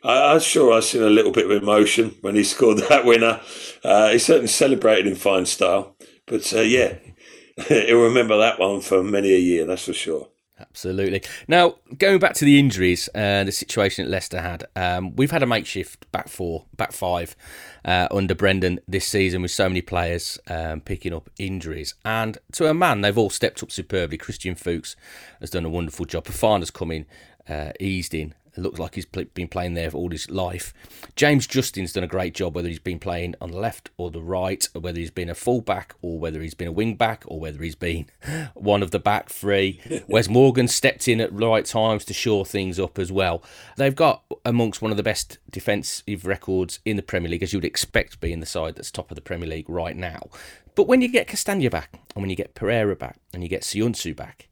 I, 0.03 0.33
am 0.33 0.39
sure 0.39 0.73
I've 0.73 0.85
seen 0.85 1.03
a 1.03 1.09
little 1.09 1.31
bit 1.31 1.45
of 1.45 1.51
emotion 1.51 2.15
when 2.21 2.35
he 2.35 2.43
scored 2.45 2.79
that 2.89 3.05
winner. 3.05 3.41
Uh, 3.83 4.09
he 4.09 4.19
certainly 4.19 4.47
celebrated 4.47 5.07
in 5.07 5.15
fine 5.15 5.45
style. 5.45 5.95
But 6.25 6.53
uh, 6.53 6.61
yeah, 6.61 6.95
he'll 7.67 8.03
remember 8.03 8.37
that 8.37 8.59
one 8.59 8.81
for 8.81 9.03
many 9.03 9.33
a 9.33 9.39
year, 9.39 9.65
that's 9.65 9.85
for 9.85 9.93
sure. 9.93 10.29
Absolutely. 10.69 11.21
Now, 11.47 11.75
going 11.97 12.19
back 12.19 12.33
to 12.35 12.45
the 12.45 12.57
injuries 12.57 13.07
and 13.09 13.45
uh, 13.45 13.47
the 13.47 13.51
situation 13.51 14.05
that 14.05 14.11
Leicester 14.11 14.41
had, 14.41 14.65
um, 14.75 15.15
we've 15.15 15.31
had 15.31 15.43
a 15.43 15.45
makeshift 15.45 16.09
back 16.11 16.29
four, 16.29 16.65
back 16.77 16.93
five 16.93 17.35
uh, 17.83 18.07
under 18.11 18.33
Brendan 18.33 18.79
this 18.87 19.05
season 19.05 19.41
with 19.41 19.51
so 19.51 19.67
many 19.67 19.81
players 19.81 20.39
um, 20.47 20.79
picking 20.81 21.13
up 21.13 21.29
injuries. 21.37 21.95
And 22.05 22.37
to 22.53 22.69
a 22.69 22.73
man, 22.73 23.01
they've 23.01 23.17
all 23.17 23.29
stepped 23.29 23.61
up 23.61 23.71
superbly. 23.71 24.17
Christian 24.17 24.55
Fuchs 24.55 24.95
has 25.41 25.49
done 25.49 25.65
a 25.65 25.69
wonderful 25.69 26.05
job. 26.05 26.25
Fofana's 26.25 26.71
come 26.71 26.91
in, 26.91 27.05
uh, 27.47 27.71
eased 27.79 28.13
in, 28.13 28.33
it 28.55 28.61
looks 28.61 28.79
like 28.79 28.95
he's 28.95 29.05
been 29.05 29.47
playing 29.47 29.73
there 29.73 29.89
for 29.91 29.97
all 29.97 30.11
his 30.11 30.29
life. 30.29 30.73
James 31.15 31.47
Justin's 31.47 31.93
done 31.93 32.03
a 32.03 32.07
great 32.07 32.35
job, 32.35 32.55
whether 32.55 32.67
he's 32.67 32.79
been 32.79 32.99
playing 32.99 33.35
on 33.41 33.51
the 33.51 33.57
left 33.57 33.89
or 33.97 34.11
the 34.11 34.21
right, 34.21 34.67
or 34.75 34.81
whether 34.81 34.99
he's 34.99 35.11
been 35.11 35.29
a 35.29 35.35
fullback, 35.35 35.95
or 36.01 36.19
whether 36.19 36.41
he's 36.41 36.53
been 36.53 36.67
a 36.67 36.71
wing 36.71 36.95
back, 36.95 37.23
or 37.27 37.39
whether 37.39 37.63
he's 37.63 37.75
been 37.75 38.05
one 38.53 38.83
of 38.83 38.91
the 38.91 38.99
back 38.99 39.29
three. 39.29 39.81
Wes 40.07 40.29
Morgan 40.29 40.67
stepped 40.67 41.07
in 41.07 41.19
at 41.19 41.35
the 41.35 41.47
right 41.47 41.65
times 41.65 42.05
to 42.05 42.13
shore 42.13 42.45
things 42.45 42.79
up 42.79 42.99
as 42.99 43.11
well. 43.11 43.43
They've 43.77 43.95
got 43.95 44.23
amongst 44.45 44.81
one 44.81 44.91
of 44.91 44.97
the 44.97 45.03
best 45.03 45.39
defensive 45.49 46.25
records 46.25 46.79
in 46.85 46.95
the 46.95 47.01
Premier 47.01 47.31
League, 47.31 47.43
as 47.43 47.53
you 47.53 47.57
would 47.57 47.65
expect 47.65 48.19
being 48.19 48.39
the 48.39 48.45
side 48.45 48.75
that's 48.75 48.91
top 48.91 49.09
of 49.09 49.15
the 49.15 49.21
Premier 49.21 49.49
League 49.49 49.69
right 49.69 49.95
now. 49.95 50.29
But 50.75 50.87
when 50.87 51.01
you 51.01 51.07
get 51.07 51.27
Castagna 51.27 51.69
back, 51.69 51.89
and 52.15 52.21
when 52.21 52.29
you 52.29 52.35
get 52.35 52.55
Pereira 52.55 52.95
back, 52.95 53.19
and 53.33 53.43
you 53.43 53.49
get 53.49 53.61
Söyüncü 53.61 54.15
back, 54.15 54.47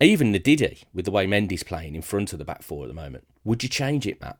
even 0.00 0.32
Ndidi, 0.32 0.84
with 0.94 1.04
the 1.04 1.10
way 1.10 1.26
Mendy's 1.26 1.62
playing 1.62 1.94
in 1.94 2.02
front 2.02 2.32
of 2.32 2.38
the 2.38 2.44
back 2.44 2.62
four 2.62 2.84
at 2.84 2.88
the 2.88 2.94
moment, 2.94 3.26
would 3.44 3.62
you 3.62 3.68
change 3.68 4.06
it, 4.06 4.20
Matt? 4.20 4.38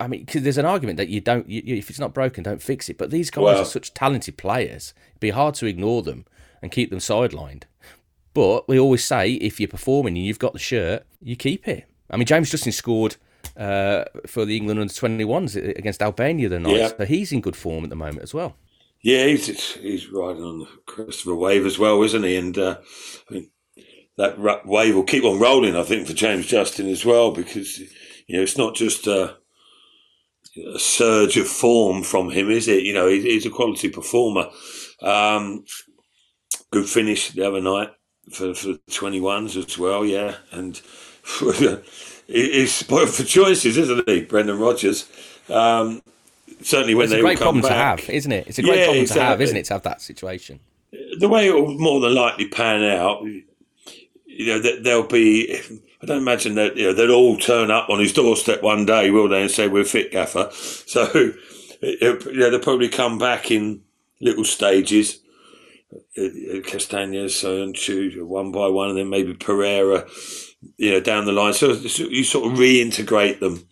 I 0.00 0.08
mean, 0.08 0.24
because 0.24 0.42
there's 0.42 0.58
an 0.58 0.66
argument 0.66 0.96
that 0.96 1.08
you 1.08 1.20
don't, 1.20 1.48
you, 1.48 1.62
if 1.76 1.90
it's 1.90 2.00
not 2.00 2.12
broken, 2.12 2.42
don't 2.42 2.60
fix 2.60 2.88
it. 2.88 2.98
But 2.98 3.10
these 3.10 3.30
guys 3.30 3.42
well, 3.42 3.62
are 3.62 3.64
such 3.64 3.94
talented 3.94 4.36
players; 4.36 4.92
it'd 5.10 5.20
be 5.20 5.30
hard 5.30 5.54
to 5.56 5.66
ignore 5.66 6.02
them 6.02 6.24
and 6.60 6.72
keep 6.72 6.90
them 6.90 6.98
sidelined. 6.98 7.64
But 8.34 8.68
we 8.68 8.78
always 8.78 9.04
say, 9.04 9.34
if 9.34 9.60
you're 9.60 9.68
performing 9.68 10.16
and 10.16 10.26
you've 10.26 10.40
got 10.40 10.52
the 10.52 10.58
shirt, 10.58 11.06
you 11.22 11.36
keep 11.36 11.66
it. 11.68 11.84
I 12.10 12.16
mean, 12.16 12.26
James 12.26 12.50
Justin 12.50 12.72
scored 12.72 13.16
uh, 13.56 14.04
for 14.26 14.44
the 14.44 14.56
England 14.56 14.80
under 14.80 14.92
21s 14.92 15.78
against 15.78 16.02
Albania 16.02 16.48
the 16.48 16.58
night, 16.58 16.76
yeah. 16.76 16.88
so 16.88 17.04
he's 17.04 17.32
in 17.32 17.40
good 17.40 17.56
form 17.56 17.84
at 17.84 17.90
the 17.90 17.96
moment 17.96 18.22
as 18.22 18.34
well. 18.34 18.56
Yeah, 19.02 19.26
he's 19.26 19.46
he's 19.74 20.10
riding 20.10 20.42
on 20.42 20.58
the 20.60 20.68
crest 20.86 21.26
of 21.26 21.32
a 21.32 21.36
wave 21.36 21.64
as 21.64 21.78
well, 21.78 22.02
isn't 22.02 22.24
he? 22.24 22.36
And 22.36 22.58
uh, 22.58 22.78
I 23.30 23.34
mean, 23.34 23.50
that 24.16 24.66
wave 24.66 24.94
will 24.94 25.02
keep 25.02 25.24
on 25.24 25.38
rolling, 25.38 25.76
I 25.76 25.82
think, 25.82 26.06
for 26.06 26.14
James 26.14 26.46
Justin 26.46 26.88
as 26.88 27.04
well, 27.04 27.30
because 27.30 27.78
you 27.78 28.36
know 28.36 28.42
it's 28.42 28.58
not 28.58 28.74
just 28.74 29.06
a, 29.06 29.36
a 30.74 30.78
surge 30.78 31.36
of 31.36 31.46
form 31.46 32.02
from 32.02 32.30
him, 32.30 32.50
is 32.50 32.68
it? 32.68 32.82
You 32.82 32.94
know, 32.94 33.08
he's 33.08 33.46
a 33.46 33.50
quality 33.50 33.90
performer. 33.90 34.48
Um, 35.02 35.64
good 36.70 36.88
finish 36.88 37.30
the 37.30 37.46
other 37.46 37.60
night 37.60 37.90
for 38.32 38.54
for 38.54 38.68
the 38.68 38.80
twenty 38.90 39.20
ones 39.20 39.56
as 39.56 39.78
well, 39.78 40.04
yeah, 40.04 40.36
and 40.50 40.80
he's 42.26 42.74
spoiled 42.74 43.10
for 43.10 43.24
choices, 43.24 43.76
isn't 43.76 44.08
he, 44.08 44.22
Brendan 44.22 44.58
Rodgers? 44.58 45.08
Um, 45.50 46.02
certainly 46.62 46.94
when 46.94 47.04
it's 47.04 47.12
they 47.12 47.18
a 47.18 47.22
great 47.22 47.38
problem 47.38 47.62
back. 47.62 47.70
to 47.70 47.76
have, 47.76 48.10
isn't 48.10 48.32
it? 48.32 48.46
It's 48.46 48.58
a 48.58 48.62
great 48.62 48.78
yeah, 48.78 48.84
problem 48.84 49.02
exactly. 49.02 49.20
to 49.20 49.26
have, 49.26 49.40
isn't 49.42 49.56
it, 49.56 49.64
to 49.66 49.74
have 49.74 49.82
that 49.82 50.00
situation? 50.00 50.60
The 51.18 51.28
way 51.28 51.48
it 51.48 51.54
will 51.54 51.78
more 51.78 52.00
than 52.00 52.14
likely 52.14 52.48
pan 52.48 52.82
out, 52.82 53.22
you 54.36 54.46
know, 54.46 54.58
that 54.60 54.84
there'll 54.84 55.06
be. 55.06 55.60
I 56.02 56.06
don't 56.06 56.18
imagine 56.18 56.54
that 56.56 56.76
you 56.76 56.86
know 56.86 56.92
they'll 56.92 57.12
all 57.12 57.36
turn 57.36 57.70
up 57.70 57.88
on 57.88 58.00
his 58.00 58.12
doorstep 58.12 58.62
one 58.62 58.84
day, 58.84 59.10
will 59.10 59.28
they, 59.28 59.42
and 59.42 59.50
say 59.50 59.68
we're 59.68 59.84
fit, 59.84 60.12
gaffer. 60.12 60.50
So, 60.86 61.32
you 61.82 62.18
know, 62.32 62.50
they'll 62.50 62.58
probably 62.60 62.88
come 62.88 63.18
back 63.18 63.50
in 63.50 63.82
little 64.20 64.44
stages. 64.44 65.20
Uh, 66.18 66.22
uh, 66.22 66.60
Castagnas 66.62 67.44
one 68.26 68.50
by 68.50 68.68
one, 68.68 68.90
and 68.90 68.98
then 68.98 69.08
maybe 69.10 69.34
Pereira, 69.34 70.06
you 70.78 70.92
know, 70.92 71.00
down 71.00 71.26
the 71.26 71.32
line. 71.32 71.52
So 71.52 71.72
you 71.72 72.24
sort 72.24 72.50
of 72.50 72.58
reintegrate 72.58 73.40
them, 73.40 73.66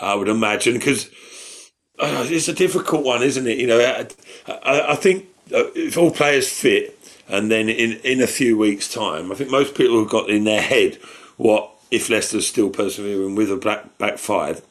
I 0.00 0.14
would 0.14 0.28
imagine, 0.28 0.74
because 0.74 1.10
uh, 1.98 2.26
it's 2.28 2.48
a 2.48 2.54
difficult 2.54 3.04
one, 3.04 3.22
isn't 3.22 3.46
it? 3.46 3.58
You 3.58 3.66
know, 3.66 3.80
I, 3.80 4.06
I, 4.48 4.92
I 4.92 4.94
think 4.96 5.26
if 5.48 5.98
all 5.98 6.10
players 6.10 6.48
fit, 6.48 6.98
and 7.30 7.50
then 7.50 7.68
in, 7.68 7.92
in 8.00 8.20
a 8.20 8.26
few 8.26 8.58
weeks' 8.58 8.92
time, 8.92 9.30
I 9.30 9.34
think 9.34 9.50
most 9.50 9.74
people 9.74 9.98
have 10.00 10.10
got 10.10 10.28
in 10.30 10.44
their 10.44 10.62
head 10.62 10.96
what 11.36 11.70
if 11.90 12.08
Leicester's 12.08 12.46
still 12.46 12.70
persevering 12.70 13.34
with 13.34 13.50
a 13.50 13.56
back 13.56 13.98
back 13.98 14.18
five, 14.18 14.62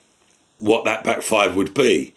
what 0.60 0.86
that 0.86 1.04
back 1.04 1.22
five 1.22 1.56
would 1.56 1.74
be. 1.74 2.13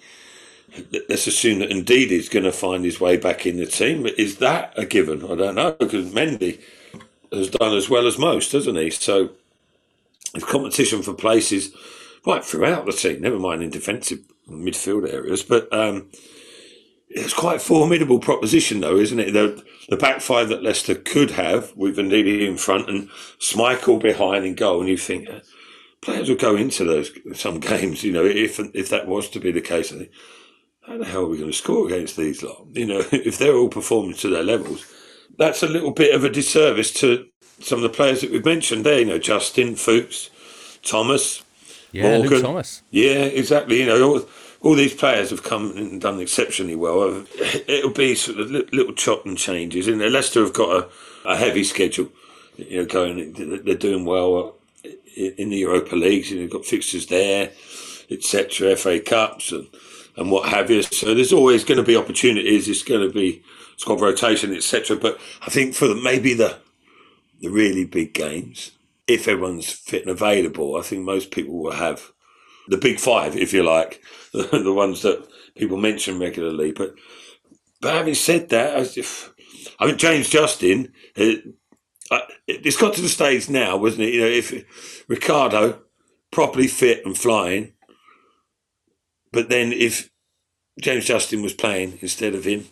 Let's 1.09 1.27
assume 1.27 1.59
that 1.59 1.71
Ndidi's 1.71 2.29
going 2.31 2.45
to 2.45 2.53
find 2.53 2.85
his 2.85 2.99
way 2.99 3.17
back 3.19 3.45
in 3.45 3.59
the 3.59 3.67
team. 3.67 4.07
Is 4.07 4.39
that 4.39 4.73
a 4.77 4.87
given? 4.87 5.23
I 5.25 5.35
don't 5.35 5.55
know 5.55 5.77
because 5.79 6.11
Mendy 6.13 6.61
has 7.31 7.51
done 7.51 7.77
as 7.77 7.91
well 7.91 8.07
as 8.07 8.19
most, 8.19 8.53
hasn't 8.53 8.79
he? 8.79 8.91
So, 8.91 9.31
if 10.35 10.47
competition 10.47 11.03
for 11.03 11.13
places 11.13 11.75
right 12.27 12.45
throughout 12.45 12.87
the 12.87 12.93
team, 12.93 13.21
never 13.21 13.39
mind 13.39 13.63
in 13.63 13.71
defensive 13.71 14.21
midfield 14.49 15.13
areas, 15.13 15.43
but 15.43 15.71
um, 15.73 16.09
it's 17.15 17.35
quite 17.35 17.57
a 17.57 17.61
formidable 17.61 18.19
proposition, 18.19 18.81
though, 18.81 18.97
isn't 18.97 19.19
it? 19.19 19.33
The, 19.33 19.63
the 19.89 19.97
back 19.97 20.21
five 20.21 20.49
that 20.49 20.63
Leicester 20.63 20.95
could 20.95 21.33
have 21.33 21.77
with 21.77 21.97
Ndidi 21.97 22.47
in 22.47 22.57
front 22.57 22.89
and 22.89 23.09
Schmeichel 23.39 24.01
behind 24.01 24.45
in 24.45 24.55
goal, 24.55 24.81
and 24.81 24.89
you 24.89 24.97
think 24.97 25.29
uh, 25.29 25.41
players 26.01 26.29
will 26.29 26.37
go 26.37 26.57
into 26.57 26.85
those 26.85 27.11
some 27.35 27.61
games. 27.61 28.03
You 28.03 28.13
know, 28.13 28.25
if 28.25 28.59
if 28.75 28.89
that 28.91 29.07
was 29.07 29.29
to 29.31 29.41
be 29.41 29.53
the 29.53 29.61
case, 29.61 29.93
I 29.93 29.99
think 29.99 30.11
how 30.87 30.99
the 30.99 31.05
hell 31.05 31.23
are 31.23 31.29
we 31.29 31.39
going 31.39 31.51
to 31.51 31.57
score 31.57 31.87
against 31.87 32.17
these 32.17 32.43
lot? 32.43 32.67
You 32.73 32.87
know, 32.87 33.05
if 33.13 33.39
they're 33.39 33.57
all 33.57 33.69
performing 33.69 34.17
to 34.17 34.29
their 34.29 34.45
levels, 34.45 34.87
that's 35.37 35.63
a 35.63 35.69
little 35.69 35.93
bit 35.93 36.15
of 36.15 36.25
a 36.25 36.31
disservice 36.31 36.93
to 36.95 37.27
some 37.61 37.79
of 37.79 37.83
the 37.83 37.97
players 37.97 38.23
that 38.23 38.31
we've 38.31 38.45
mentioned 38.45 38.85
there. 38.85 39.01
You 39.01 39.07
know, 39.07 39.19
Justin 39.19 39.77
Fuchs, 39.77 40.31
Thomas, 40.83 41.43
yeah, 41.93 42.05
Morgan. 42.05 42.31
Luke 42.31 42.43
Thomas. 42.43 42.83
Yeah, 42.91 43.25
exactly. 43.25 43.81
You 43.81 43.87
know. 43.87 44.03
All, 44.03 44.29
all 44.63 44.75
these 44.77 44.95
players 44.95 45.31
have 45.31 45.43
come 45.43 45.77
and 45.77 46.01
done 46.01 46.21
exceptionally 46.21 46.77
well. 46.77 47.25
It'll 47.67 47.91
be 47.91 48.15
sort 48.15 48.39
of 48.39 48.51
little 48.51 48.95
chop 48.95 49.27
and 49.27 49.37
changes. 49.37 49.89
And 49.89 50.01
Leicester 50.01 50.43
have 50.43 50.53
got 50.53 50.85
a, 50.85 50.89
a 51.29 51.37
heavy 51.37 51.65
schedule. 51.65 52.09
You 52.57 52.79
know, 52.79 52.87
going 52.87 53.33
they're 53.65 53.75
doing 53.75 54.05
well 54.05 54.57
in 55.17 55.51
the 55.51 55.57
Europa 55.57 55.97
leagues. 55.97 56.31
You 56.31 56.37
know, 56.37 56.43
they've 56.43 56.53
got 56.53 56.65
fixtures 56.65 57.07
there, 57.07 57.51
etc. 58.11 58.77
FA 58.77 59.01
Cups 59.01 59.53
and 59.53 59.67
and 60.17 60.31
what 60.31 60.49
have 60.51 60.71
you. 60.71 60.83
So 60.83 61.15
there's 61.15 61.33
always 61.33 61.65
going 61.65 61.79
to 61.79 61.85
be 61.85 61.97
opportunities. 61.97 62.69
It's 62.69 62.83
going 62.83 63.07
to 63.07 63.13
be 63.13 63.43
squad 63.79 64.01
rotation, 64.01 64.55
etc. 64.55 64.97
But 64.97 65.19
I 65.41 65.51
think 65.51 65.75
for 65.75 65.89
the, 65.89 65.95
maybe 65.95 66.35
the 66.35 66.59
the 67.41 67.49
really 67.49 67.85
big 67.85 68.15
games, 68.15 68.73
if 69.09 69.27
everyone's 69.27 69.73
fit 69.73 70.03
and 70.03 70.11
available, 70.11 70.77
I 70.77 70.83
think 70.83 71.05
most 71.05 71.31
people 71.33 71.59
will 71.59 71.73
have 71.73 72.13
the 72.69 72.77
big 72.77 73.01
five, 73.01 73.37
if 73.37 73.53
you 73.53 73.65
like, 73.65 74.01
the, 74.53 74.73
ones 74.73 75.03
that 75.03 75.27
people 75.57 75.77
mention 75.77 76.19
regularly. 76.19 76.73
But 76.73 76.95
but 77.81 77.95
having 77.95 78.15
said 78.15 78.49
that, 78.51 78.77
I, 78.77 78.81
if, 78.81 79.33
I 79.79 79.87
mean 79.87 79.99
James 79.99 80.29
Justin, 80.29 80.93
uh, 81.17 81.21
it, 81.21 81.55
it's 82.47 82.77
got 82.77 82.95
to 82.95 83.03
the 83.03 83.09
stage 83.09 83.51
now, 83.51 83.77
wasn't 83.77 84.05
it? 84.05 84.15
You 84.15 84.21
know, 84.21 84.27
if 84.27 85.05
Ricardo 85.09 85.83
properly 86.31 86.67
fit 86.67 87.05
and 87.05 87.17
flying, 87.17 87.75
but 89.33 89.51
then 89.51 89.73
if 89.73 90.09
James 90.81 91.05
Justin 91.05 91.43
was 91.43 91.53
playing 91.53 91.99
instead 92.01 92.35
of 92.35 92.47
him, 92.47 92.69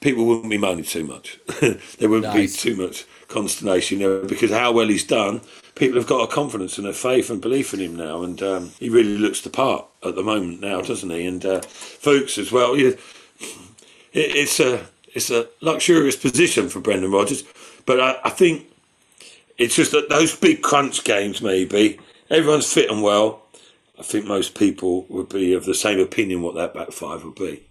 people 0.00 0.26
wouldn't 0.26 0.50
be 0.50 0.58
moaning 0.58 0.84
too 0.84 1.04
much. 1.04 1.40
there 1.60 2.08
wouldn't 2.08 2.34
nice. 2.34 2.62
be 2.62 2.70
too 2.70 2.76
much 2.76 3.04
consternation, 3.26 3.98
you 3.98 4.08
know, 4.08 4.24
because 4.28 4.52
how 4.52 4.70
well 4.70 4.86
he's 4.86 5.06
done 5.06 5.40
people 5.74 5.98
have 5.98 6.08
got 6.08 6.28
a 6.28 6.32
confidence 6.32 6.78
and 6.78 6.86
a 6.86 6.92
faith 6.92 7.30
and 7.30 7.40
belief 7.40 7.72
in 7.74 7.80
him 7.80 7.96
now, 7.96 8.22
and 8.22 8.42
um, 8.42 8.72
he 8.78 8.88
really 8.88 9.16
looks 9.16 9.40
the 9.40 9.50
part 9.50 9.86
at 10.04 10.14
the 10.14 10.22
moment 10.22 10.60
now, 10.60 10.80
doesn't 10.80 11.10
he? 11.10 11.26
And 11.26 11.44
uh, 11.44 11.60
as 12.38 12.52
well. 12.52 12.74
it, 12.74 12.98
it's 14.12 14.60
a 14.60 14.86
it's 15.14 15.30
a 15.30 15.48
luxurious 15.60 16.16
position 16.16 16.68
for 16.68 16.80
Brendan 16.80 17.10
Rodgers, 17.10 17.44
but 17.86 18.00
I, 18.00 18.18
I 18.24 18.30
think 18.30 18.66
it's 19.58 19.76
just 19.76 19.92
that 19.92 20.08
those 20.08 20.34
big 20.36 20.62
crunch 20.62 21.04
games, 21.04 21.42
maybe 21.42 21.98
everyone's 22.30 22.72
fit 22.72 22.90
and 22.90 23.02
well. 23.02 23.42
I 23.98 24.02
think 24.02 24.26
most 24.26 24.54
people 24.56 25.04
would 25.08 25.28
be 25.28 25.52
of 25.52 25.64
the 25.64 25.74
same 25.74 26.00
opinion 26.00 26.42
what 26.42 26.54
that 26.54 26.74
back 26.74 26.92
five 26.92 27.24
would 27.24 27.34
be. 27.34 27.62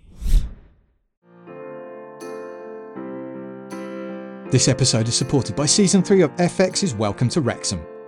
This 4.51 4.67
episode 4.67 5.07
is 5.07 5.15
supported 5.15 5.55
by 5.55 5.65
Season 5.65 6.03
3 6.03 6.21
of 6.21 6.35
FX's 6.35 6.93
Welcome 6.93 7.29
to 7.29 7.41
Wrexham. 7.41 7.85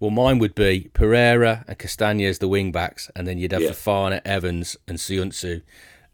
Well, 0.00 0.10
mine 0.10 0.38
would 0.38 0.54
be 0.54 0.90
Pereira 0.94 1.64
and 1.68 1.78
Castagna 1.78 2.24
as 2.24 2.38
the 2.38 2.48
wing 2.48 2.72
backs, 2.72 3.10
and 3.14 3.26
then 3.28 3.38
you'd 3.38 3.52
have 3.52 3.62
Yeah. 3.62 3.70
Fofana, 3.70 4.20
Evans, 4.24 4.76
and 4.88 4.98
Söyüncü 4.98 5.62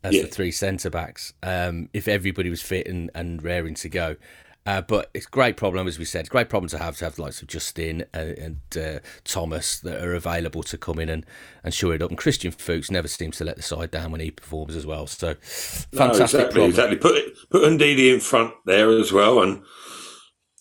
as 0.02 0.14
Yeah. 0.14 0.22
the 0.22 0.28
three 0.28 0.50
centre 0.50 0.90
backs. 0.90 1.32
Um, 1.42 1.88
if 1.94 2.08
everybody 2.08 2.50
was 2.50 2.60
fit 2.62 2.86
and, 2.88 3.10
and 3.14 3.42
raring 3.42 3.74
to 3.76 3.88
go. 3.88 4.16
Uh, 4.66 4.80
but 4.80 5.10
it's 5.14 5.26
a 5.26 5.30
great 5.30 5.56
problem, 5.56 5.86
as 5.86 5.96
we 5.96 6.04
said. 6.04 6.26
A 6.26 6.28
great 6.28 6.48
problem 6.48 6.68
to 6.70 6.78
have 6.78 6.96
to 6.96 7.04
have 7.04 7.14
the 7.14 7.22
likes 7.22 7.40
of 7.40 7.46
Justin 7.46 8.04
and, 8.12 8.30
and 8.36 8.58
uh, 8.76 8.98
Thomas 9.22 9.78
that 9.78 10.02
are 10.02 10.12
available 10.16 10.64
to 10.64 10.76
come 10.76 10.98
in 10.98 11.08
and, 11.08 11.24
and 11.62 11.72
shore 11.72 11.94
it 11.94 12.02
up. 12.02 12.10
And 12.10 12.18
Christian 12.18 12.50
Fuchs 12.50 12.90
never 12.90 13.06
seems 13.06 13.36
to 13.36 13.44
let 13.44 13.54
the 13.54 13.62
side 13.62 13.92
down 13.92 14.10
when 14.10 14.20
he 14.20 14.32
performs 14.32 14.74
as 14.74 14.84
well. 14.84 15.06
So 15.06 15.28
No, 15.28 15.34
fantastic 15.98 16.22
exactly, 16.40 16.52
problem. 16.52 16.70
exactly. 16.70 16.96
Put 16.96 17.14
put 17.50 17.62
Ndidi 17.62 18.12
in 18.12 18.18
front 18.18 18.54
there 18.64 18.90
as 18.90 19.12
well, 19.12 19.40
and 19.40 19.62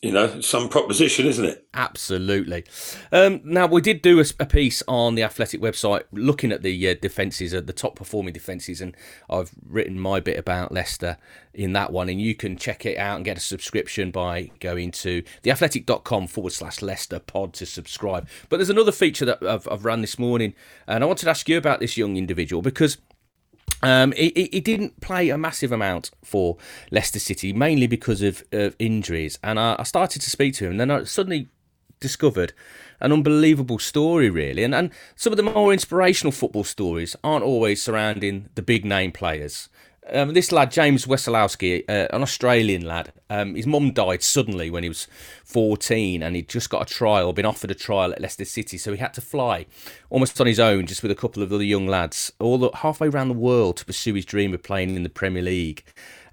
you 0.06 0.12
know, 0.12 0.40
some 0.40 0.70
proposition, 0.70 1.26
isn't 1.26 1.46
it? 1.46 1.68
Absolutely. 1.74 2.64
Um, 3.12 3.42
now 3.44 3.66
we 3.66 3.82
did 3.82 4.04
do 4.04 4.20
a, 4.20 4.26
a, 4.40 4.46
piece 4.46 4.84
on 4.88 5.16
the 5.16 5.24
Athletic 5.24 5.60
website 5.60 6.04
looking 6.12 6.52
at 6.52 6.62
the 6.62 6.90
uh, 6.90 6.94
defences, 7.02 7.56
uh, 7.56 7.62
the 7.62 7.74
top 7.74 7.96
performing 7.96 8.32
defences, 8.32 8.82
and 8.82 8.96
I've 9.32 9.50
written 9.68 10.00
my 10.00 10.20
bit 10.20 10.38
about 10.38 10.72
Leicester 10.72 11.18
in 11.56 11.74
that 11.74 11.92
one, 11.92 12.08
and 12.08 12.22
you 12.22 12.36
can 12.36 12.56
check 12.56 12.86
it 12.86 13.00
out 13.00 13.16
and 13.16 13.26
get 13.26 13.36
a 13.36 13.42
subscription 13.42 14.12
by 14.12 14.52
going 14.60 14.92
to 14.92 15.24
theathletic.com 15.42 16.28
forward 16.28 16.54
slash 16.54 16.84
Leicester 16.84 17.18
pod 17.18 17.54
to 17.54 17.66
subscribe. 17.66 18.28
But 18.50 18.58
there's 18.58 18.70
another 18.70 18.92
feature 18.92 19.26
that 19.26 19.42
I've, 19.42 19.68
I've 19.68 19.86
run 19.86 20.02
this 20.02 20.20
morning, 20.20 20.54
and 20.86 21.04
I 21.04 21.08
wanted 21.08 21.24
to 21.24 21.32
ask 21.32 21.50
you 21.50 21.58
about 21.58 21.80
this 21.80 21.98
young 21.98 22.16
individual 22.16 22.62
because 22.62 23.00
um, 23.86 24.12
didn't 24.12 25.00
play 25.00 25.30
a 25.30 25.38
massive 25.38 25.72
amount 25.72 26.10
for 26.24 26.58
Leicester 26.92 27.20
City, 27.20 27.54
mainly 27.54 27.86
because 27.86 28.22
of, 28.22 28.44
of 28.52 28.76
injuries. 28.80 29.38
And 29.44 29.60
I, 29.60 29.76
I, 29.78 29.84
started 29.84 30.22
to 30.24 30.30
speak 30.30 30.56
to 30.56 30.66
him, 30.66 30.72
and 30.72 30.80
then 30.80 30.92
I 30.92 31.04
suddenly 31.04 31.50
discovered 32.00 32.54
an 33.00 33.12
unbelievable 33.12 33.78
story, 33.78 34.30
really. 34.30 34.64
And, 34.64 34.74
and 34.74 34.90
some 35.16 35.34
of 35.34 35.38
the 35.38 35.44
more 35.44 35.72
inspirational 35.72 36.32
football 36.32 36.64
stories 36.64 37.16
aren't 37.24 37.46
always 37.46 37.82
surrounding 37.82 38.50
the 38.56 38.64
big 38.64 38.86
name 38.86 39.12
players. 39.12 39.70
Um, 40.12 40.34
this 40.34 40.52
lad, 40.52 40.72
James 40.72 41.08
Wesolowski, 41.08 41.84
uh, 41.90 42.08
an 42.14 42.22
Australian 42.22 42.86
lad, 42.86 43.12
um, 43.30 43.56
his 43.56 43.66
mum 43.66 43.92
died 43.92 44.22
suddenly 44.22 44.70
when 44.70 44.84
he 44.84 44.90
was 44.90 45.08
14 45.46 46.22
and 46.22 46.36
he'd 46.36 46.48
just 46.48 46.70
got 46.70 46.84
a 46.84 46.94
trial, 46.94 47.34
been 47.34 47.46
offered 47.46 47.72
a 47.72 47.76
trial 47.76 48.12
at 48.12 48.22
Leicester 48.22 48.46
City. 48.46 48.78
So 48.78 48.92
he 48.92 49.00
had 49.00 49.16
to 49.16 49.22
fly 49.22 49.66
almost 50.12 50.40
on 50.40 50.46
his 50.46 50.60
own, 50.60 50.86
just 50.86 51.02
with 51.02 51.12
a 51.12 51.16
couple 51.16 51.42
of 51.42 51.52
other 51.52 51.64
young 51.64 51.88
lads, 51.88 52.32
all 52.40 52.60
the, 52.60 52.70
halfway 52.76 53.08
around 53.08 53.30
the 53.30 53.34
world 53.34 53.78
to 53.78 53.86
pursue 53.86 54.14
his 54.14 54.26
dream 54.26 54.54
of 54.54 54.62
playing 54.62 54.96
in 54.96 55.02
the 55.02 55.10
Premier 55.10 55.42
League. 55.42 55.84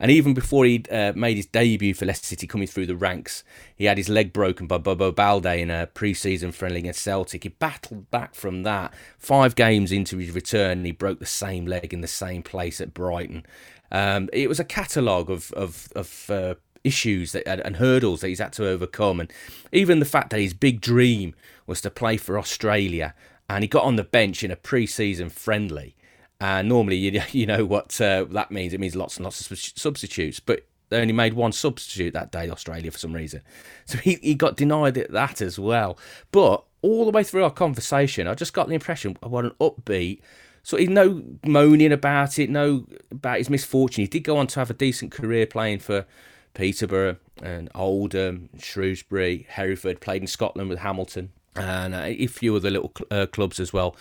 And 0.02 0.10
even 0.10 0.34
before 0.34 0.64
he'd 0.64 0.90
uh, 0.90 1.12
made 1.14 1.36
his 1.36 1.46
debut 1.46 1.94
for 1.94 2.06
Leicester 2.06 2.26
City 2.26 2.48
coming 2.48 2.66
through 2.66 2.86
the 2.86 2.96
ranks, 2.96 3.44
he 3.76 3.84
had 3.84 3.98
his 3.98 4.08
leg 4.08 4.32
broken 4.32 4.66
by 4.66 4.78
Bobo 4.78 5.12
Baldé 5.12 5.60
in 5.60 5.70
a 5.70 5.86
pre 5.86 6.12
season 6.12 6.50
friendly 6.50 6.80
against 6.80 7.02
Celtic. 7.02 7.44
He 7.44 7.50
battled 7.50 8.10
back 8.10 8.34
from 8.34 8.64
that. 8.64 8.92
Five 9.16 9.54
games 9.54 9.92
into 9.92 10.18
his 10.18 10.32
return, 10.32 10.84
he 10.84 10.90
broke 10.90 11.20
the 11.20 11.24
same 11.24 11.66
leg 11.66 11.94
in 11.94 12.00
the 12.00 12.08
same 12.08 12.42
place 12.42 12.80
at 12.80 12.92
Brighton. 12.92 13.46
Um, 13.92 14.28
it 14.32 14.48
was 14.48 14.58
a 14.58 14.64
catalogue 14.64 15.30
of, 15.30 15.52
of, 15.52 15.88
of 15.94 16.28
uh, 16.28 16.54
issues 16.82 17.30
that, 17.30 17.46
and 17.46 17.76
hurdles 17.76 18.22
that 18.22 18.28
he's 18.28 18.40
had 18.40 18.52
to 18.54 18.66
overcome. 18.66 19.20
And 19.20 19.32
even 19.70 20.00
the 20.00 20.04
fact 20.04 20.30
that 20.30 20.40
his 20.40 20.52
big 20.52 20.80
dream 20.80 21.32
was 21.68 21.80
to 21.82 21.90
play 21.90 22.16
for 22.16 22.40
Australia 22.40 23.14
and 23.48 23.62
he 23.62 23.68
got 23.68 23.84
on 23.84 23.96
the 23.96 24.02
bench 24.02 24.42
in 24.42 24.50
a 24.50 24.56
pre-season 24.56 25.28
friendly. 25.28 25.94
And 26.42 26.68
normally, 26.68 26.96
you, 26.96 27.22
you 27.30 27.46
know 27.46 27.64
what 27.64 27.98
uh, 28.00 28.24
that 28.30 28.50
means. 28.50 28.72
It 28.74 28.80
means 28.80 28.96
lots 28.96 29.16
and 29.16 29.24
lots 29.24 29.50
of 29.50 29.58
substitutes. 29.58 30.40
But 30.40 30.66
they 30.88 31.00
only 31.00 31.12
made 31.12 31.34
one 31.34 31.52
substitute 31.52 32.12
that 32.14 32.32
day, 32.32 32.50
Australia, 32.50 32.90
for 32.90 32.98
some 32.98 33.12
reason. 33.12 33.42
So 33.86 33.98
he, 33.98 34.18
he 34.22 34.34
got 34.34 34.56
denied 34.56 34.94
that 34.94 35.40
as 35.40 35.58
well. 35.58 35.96
But 36.32 36.64
all 36.82 37.04
the 37.04 37.12
way 37.12 37.22
through 37.22 37.44
our 37.44 37.50
conversation, 37.50 38.26
I 38.26 38.34
just 38.34 38.52
got 38.52 38.68
the 38.68 38.74
impression 38.74 39.16
of 39.22 39.30
what 39.30 39.44
an 39.44 39.52
upbeat, 39.60 40.20
so 40.64 40.76
he's 40.76 40.88
no 40.88 41.22
moaning 41.44 41.92
about 41.92 42.38
it, 42.38 42.48
no 42.48 42.86
about 43.10 43.38
his 43.38 43.50
misfortune. 43.50 44.02
He 44.02 44.08
did 44.08 44.20
go 44.20 44.36
on 44.36 44.46
to 44.48 44.60
have 44.60 44.70
a 44.70 44.74
decent 44.74 45.10
career 45.10 45.46
playing 45.46 45.80
for 45.80 46.06
Peterborough 46.54 47.16
and 47.42 47.68
Oldham, 47.74 48.48
Shrewsbury, 48.58 49.46
Hereford, 49.48 50.00
played 50.00 50.22
in 50.22 50.28
Scotland 50.28 50.68
with 50.68 50.80
Hamilton 50.80 51.32
and 51.56 51.94
uh, 51.94 52.02
a 52.04 52.26
few 52.28 52.54
other 52.54 52.70
little 52.70 52.92
uh, 53.10 53.26
clubs 53.26 53.58
as 53.58 53.72
well. 53.72 53.96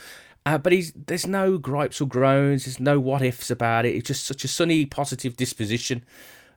Uh, 0.45 0.57
but 0.57 0.73
he's 0.73 0.91
there's 0.93 1.27
no 1.27 1.57
gripes 1.57 2.01
or 2.01 2.07
groans, 2.07 2.65
there's 2.65 2.79
no 2.79 2.99
what 2.99 3.21
ifs 3.21 3.51
about 3.51 3.85
it. 3.85 3.95
It's 3.95 4.07
just 4.07 4.25
such 4.25 4.43
a 4.43 4.47
sunny, 4.47 4.85
positive 4.85 5.37
disposition 5.37 6.03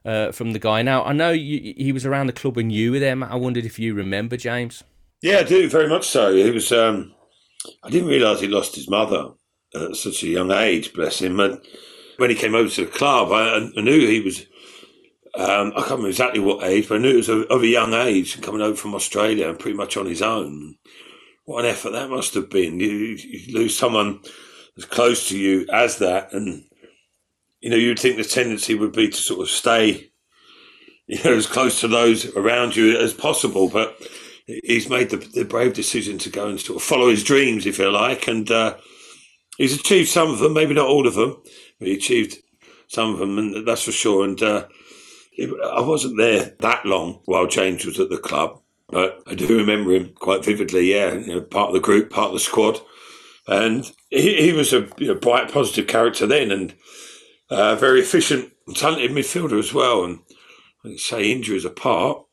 uh, 0.03 0.31
from 0.31 0.51
the 0.53 0.59
guy. 0.59 0.81
Now 0.81 1.03
I 1.03 1.13
know 1.13 1.31
you, 1.31 1.73
he 1.77 1.91
was 1.91 2.05
around 2.05 2.27
the 2.27 2.33
club 2.33 2.55
when 2.55 2.69
you 2.69 2.91
were 2.91 2.99
there. 2.99 3.15
Matt. 3.15 3.31
I 3.31 3.35
wondered 3.35 3.65
if 3.65 3.77
you 3.77 3.93
remember 3.93 4.37
James. 4.37 4.83
Yeah, 5.21 5.39
I 5.39 5.43
do 5.43 5.69
very 5.69 5.87
much 5.87 6.07
so. 6.07 6.35
He 6.35 6.49
was. 6.51 6.71
Um, 6.71 7.13
I 7.83 7.89
didn't 7.89 8.09
realise 8.09 8.41
he 8.41 8.47
lost 8.47 8.75
his 8.75 8.89
mother 8.89 9.31
at 9.73 9.95
such 9.95 10.23
a 10.23 10.27
young 10.27 10.51
age. 10.51 10.93
Bless 10.93 11.19
him. 11.19 11.39
And 11.39 11.59
when 12.17 12.29
he 12.29 12.35
came 12.35 12.55
over 12.55 12.69
to 12.69 12.85
the 12.85 12.91
club, 12.91 13.31
I, 13.31 13.57
I 13.57 13.81
knew 13.81 14.07
he 14.07 14.21
was 14.21 14.45
um, 15.37 15.73
I 15.75 15.79
can't 15.79 15.91
remember 15.91 16.07
exactly 16.09 16.39
what 16.39 16.63
age, 16.63 16.87
but 16.87 16.95
I 16.95 16.97
knew 16.99 17.11
it 17.11 17.27
was 17.27 17.29
of 17.29 17.61
a 17.61 17.67
young 17.67 17.93
age 17.93 18.41
coming 18.41 18.61
over 18.61 18.75
from 18.75 18.95
Australia 18.95 19.49
and 19.49 19.59
pretty 19.59 19.75
much 19.75 19.97
on 19.97 20.05
his 20.05 20.21
own. 20.21 20.75
What 21.45 21.63
an 21.63 21.71
effort 21.71 21.91
that 21.91 22.09
must 22.09 22.33
have 22.33 22.49
been. 22.49 22.79
You, 22.79 22.89
you 22.89 23.53
lose 23.53 23.77
someone 23.77 24.19
as 24.77 24.85
close 24.85 25.29
to 25.29 25.37
you 25.37 25.67
as 25.71 25.99
that, 25.99 26.33
and 26.33 26.63
you 27.61 27.69
know 27.69 27.75
you'd 27.75 27.99
think 27.99 28.17
the 28.17 28.23
tendency 28.23 28.75
would 28.75 28.91
be 28.91 29.09
to 29.09 29.17
sort 29.17 29.41
of 29.41 29.49
stay, 29.49 30.11
you 31.07 31.23
know, 31.23 31.33
as 31.33 31.47
close 31.47 31.79
to 31.81 31.87
those 31.87 32.35
around 32.35 32.75
you 32.75 32.97
as 32.97 33.13
possible. 33.13 33.69
But 33.69 33.95
he's 34.47 34.89
made 34.89 35.09
the, 35.11 35.17
the 35.17 35.45
brave 35.45 35.73
decision 35.73 36.17
to 36.19 36.29
go 36.29 36.47
and 36.47 36.59
sort 36.59 36.77
of 36.77 36.83
follow 36.83 37.09
his 37.09 37.23
dreams, 37.23 37.65
if 37.65 37.77
you 37.77 37.91
like, 37.91 38.27
and 38.27 38.49
uh, 38.49 38.77
he's 39.57 39.79
achieved 39.79 40.09
some 40.09 40.31
of 40.31 40.39
them, 40.39 40.53
maybe 40.53 40.73
not 40.73 40.87
all 40.87 41.07
of 41.07 41.15
them, 41.15 41.41
but 41.79 41.87
he 41.87 41.93
achieved 41.93 42.37
some 42.87 43.13
of 43.13 43.19
them, 43.19 43.37
and 43.37 43.67
that's 43.67 43.83
for 43.83 43.91
sure. 43.91 44.25
And 44.25 44.41
uh, 44.41 44.65
I 45.39 45.81
wasn't 45.81 46.17
there 46.17 46.55
that 46.59 46.85
long 46.85 47.21
while 47.25 47.47
James 47.47 47.85
was 47.85 47.99
at 47.99 48.09
the 48.09 48.17
club, 48.17 48.61
but 48.89 49.21
I 49.27 49.35
do 49.35 49.57
remember 49.57 49.91
him 49.91 50.13
quite 50.15 50.45
vividly. 50.45 50.93
Yeah, 50.93 51.13
you 51.13 51.35
know, 51.35 51.41
part 51.41 51.69
of 51.69 51.73
the 51.73 51.79
group, 51.79 52.09
part 52.09 52.27
of 52.27 52.33
the 52.33 52.39
squad, 52.39 52.79
and 53.47 53.91
he, 54.09 54.41
he 54.41 54.53
was 54.53 54.73
a 54.73 54.87
you 54.97 55.07
know, 55.07 55.15
bright, 55.15 55.51
positive 55.51 55.87
character 55.87 56.25
then, 56.25 56.51
and 56.51 56.73
uh, 57.49 57.75
very 57.75 57.99
efficient, 58.01 58.51
talented 58.75 59.11
midfielder 59.11 59.59
as 59.59 59.73
well. 59.73 60.03
And 60.03 60.19
I 60.83 60.95
say 60.97 61.31
injuries 61.31 61.65
apart, 61.65 62.23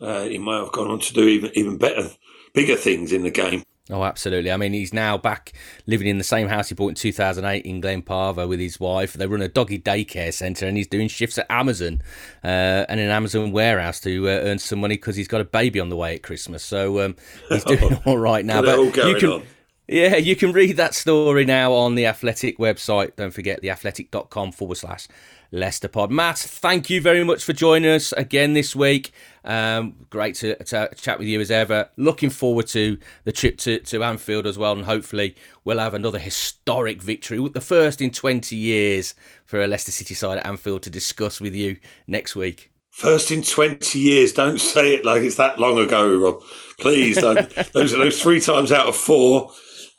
uh, 0.00 0.24
he 0.24 0.38
might 0.38 0.58
have 0.58 0.72
gone 0.72 0.90
on 0.90 1.00
to 1.00 1.12
do 1.12 1.26
even 1.28 1.50
even 1.54 1.78
better, 1.78 2.10
bigger 2.54 2.76
things 2.76 3.12
in 3.12 3.22
the 3.22 3.30
game. 3.30 3.64
Oh, 3.90 4.04
absolutely. 4.04 4.52
I 4.52 4.56
mean, 4.56 4.72
he's 4.72 4.92
now 4.92 5.18
back 5.18 5.52
living 5.86 6.06
in 6.06 6.18
the 6.18 6.24
same 6.24 6.48
house 6.48 6.68
he 6.68 6.74
bought 6.74 6.90
in 6.90 6.94
2008 6.94 7.64
in 7.64 7.82
Glenparva 7.82 8.48
with 8.48 8.60
his 8.60 8.78
wife. 8.78 9.14
They 9.14 9.26
run 9.26 9.42
a 9.42 9.48
doggy 9.48 9.80
daycare 9.80 10.32
centre 10.32 10.66
and 10.66 10.76
he's 10.76 10.86
doing 10.86 11.08
shifts 11.08 11.38
at 11.38 11.46
Amazon 11.50 12.00
uh, 12.44 12.86
and 12.88 13.00
an 13.00 13.10
Amazon 13.10 13.50
warehouse 13.50 13.98
to 14.00 14.28
uh, 14.28 14.32
earn 14.32 14.58
some 14.58 14.80
money 14.80 14.94
because 14.94 15.16
he's 15.16 15.28
got 15.28 15.40
a 15.40 15.44
baby 15.44 15.80
on 15.80 15.88
the 15.88 15.96
way 15.96 16.14
at 16.14 16.22
Christmas. 16.22 16.64
So 16.64 17.04
um, 17.04 17.16
he's 17.48 17.64
doing 17.64 17.98
all 18.04 18.18
right 18.18 18.44
now. 18.44 18.62
but 18.62 18.78
you 18.78 18.90
can, 18.92 19.30
on. 19.30 19.42
Yeah, 19.90 20.14
you 20.14 20.36
can 20.36 20.52
read 20.52 20.76
that 20.76 20.94
story 20.94 21.44
now 21.44 21.72
on 21.72 21.96
the 21.96 22.06
Athletic 22.06 22.58
website. 22.58 23.16
Don't 23.16 23.32
forget 23.32 23.60
theathletic.com 23.60 24.52
forward 24.52 24.76
slash 24.76 25.08
Leicester 25.50 25.88
Pod. 25.88 26.12
Matt, 26.12 26.38
thank 26.38 26.88
you 26.90 27.00
very 27.00 27.24
much 27.24 27.42
for 27.42 27.52
joining 27.52 27.90
us 27.90 28.12
again 28.12 28.52
this 28.54 28.76
week. 28.76 29.10
Um, 29.44 29.96
great 30.08 30.36
to, 30.36 30.54
to, 30.62 30.90
chat 30.94 31.18
with 31.18 31.26
you 31.26 31.40
as 31.40 31.50
ever. 31.50 31.88
Looking 31.96 32.30
forward 32.30 32.68
to 32.68 32.98
the 33.24 33.32
trip 33.32 33.58
to, 33.58 33.80
to 33.80 34.04
Anfield 34.04 34.46
as 34.46 34.56
well, 34.56 34.74
and 34.74 34.84
hopefully 34.84 35.34
we'll 35.64 35.80
have 35.80 35.94
another 35.94 36.20
historic 36.20 37.02
victory, 37.02 37.44
the 37.48 37.60
first 37.60 38.00
in 38.00 38.12
20 38.12 38.54
years 38.54 39.16
for 39.44 39.60
a 39.60 39.66
Leicester 39.66 39.90
City 39.90 40.14
side 40.14 40.38
at 40.38 40.46
Anfield 40.46 40.84
to 40.84 40.90
discuss 40.90 41.40
with 41.40 41.56
you 41.56 41.78
next 42.06 42.36
week. 42.36 42.70
First 42.90 43.32
in 43.32 43.42
20 43.42 43.98
years. 43.98 44.32
Don't 44.32 44.60
say 44.60 44.94
it 44.94 45.04
like 45.04 45.22
it's 45.22 45.34
that 45.34 45.58
long 45.58 45.78
ago, 45.78 46.16
Rob. 46.16 46.42
Please 46.78 47.16
don't. 47.16 47.52
those 47.72 47.92
are 47.92 47.98
those 47.98 48.22
three 48.22 48.40
times 48.40 48.70
out 48.70 48.86
of 48.86 48.94
four. 48.94 49.50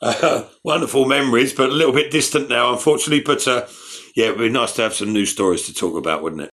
Uh, 0.02 0.44
wonderful 0.64 1.06
memories, 1.06 1.54
but 1.54 1.70
a 1.70 1.72
little 1.72 1.94
bit 1.94 2.10
distant 2.10 2.48
now, 2.48 2.72
unfortunately. 2.72 3.22
But 3.24 3.46
uh, 3.48 3.66
yeah, 4.16 4.26
it'd 4.26 4.38
be 4.38 4.48
nice 4.50 4.72
to 4.74 4.82
have 4.82 4.94
some 4.94 5.12
new 5.12 5.26
stories 5.26 5.66
to 5.66 5.74
talk 5.74 5.96
about, 5.96 6.22
wouldn't 6.22 6.42
it? 6.42 6.51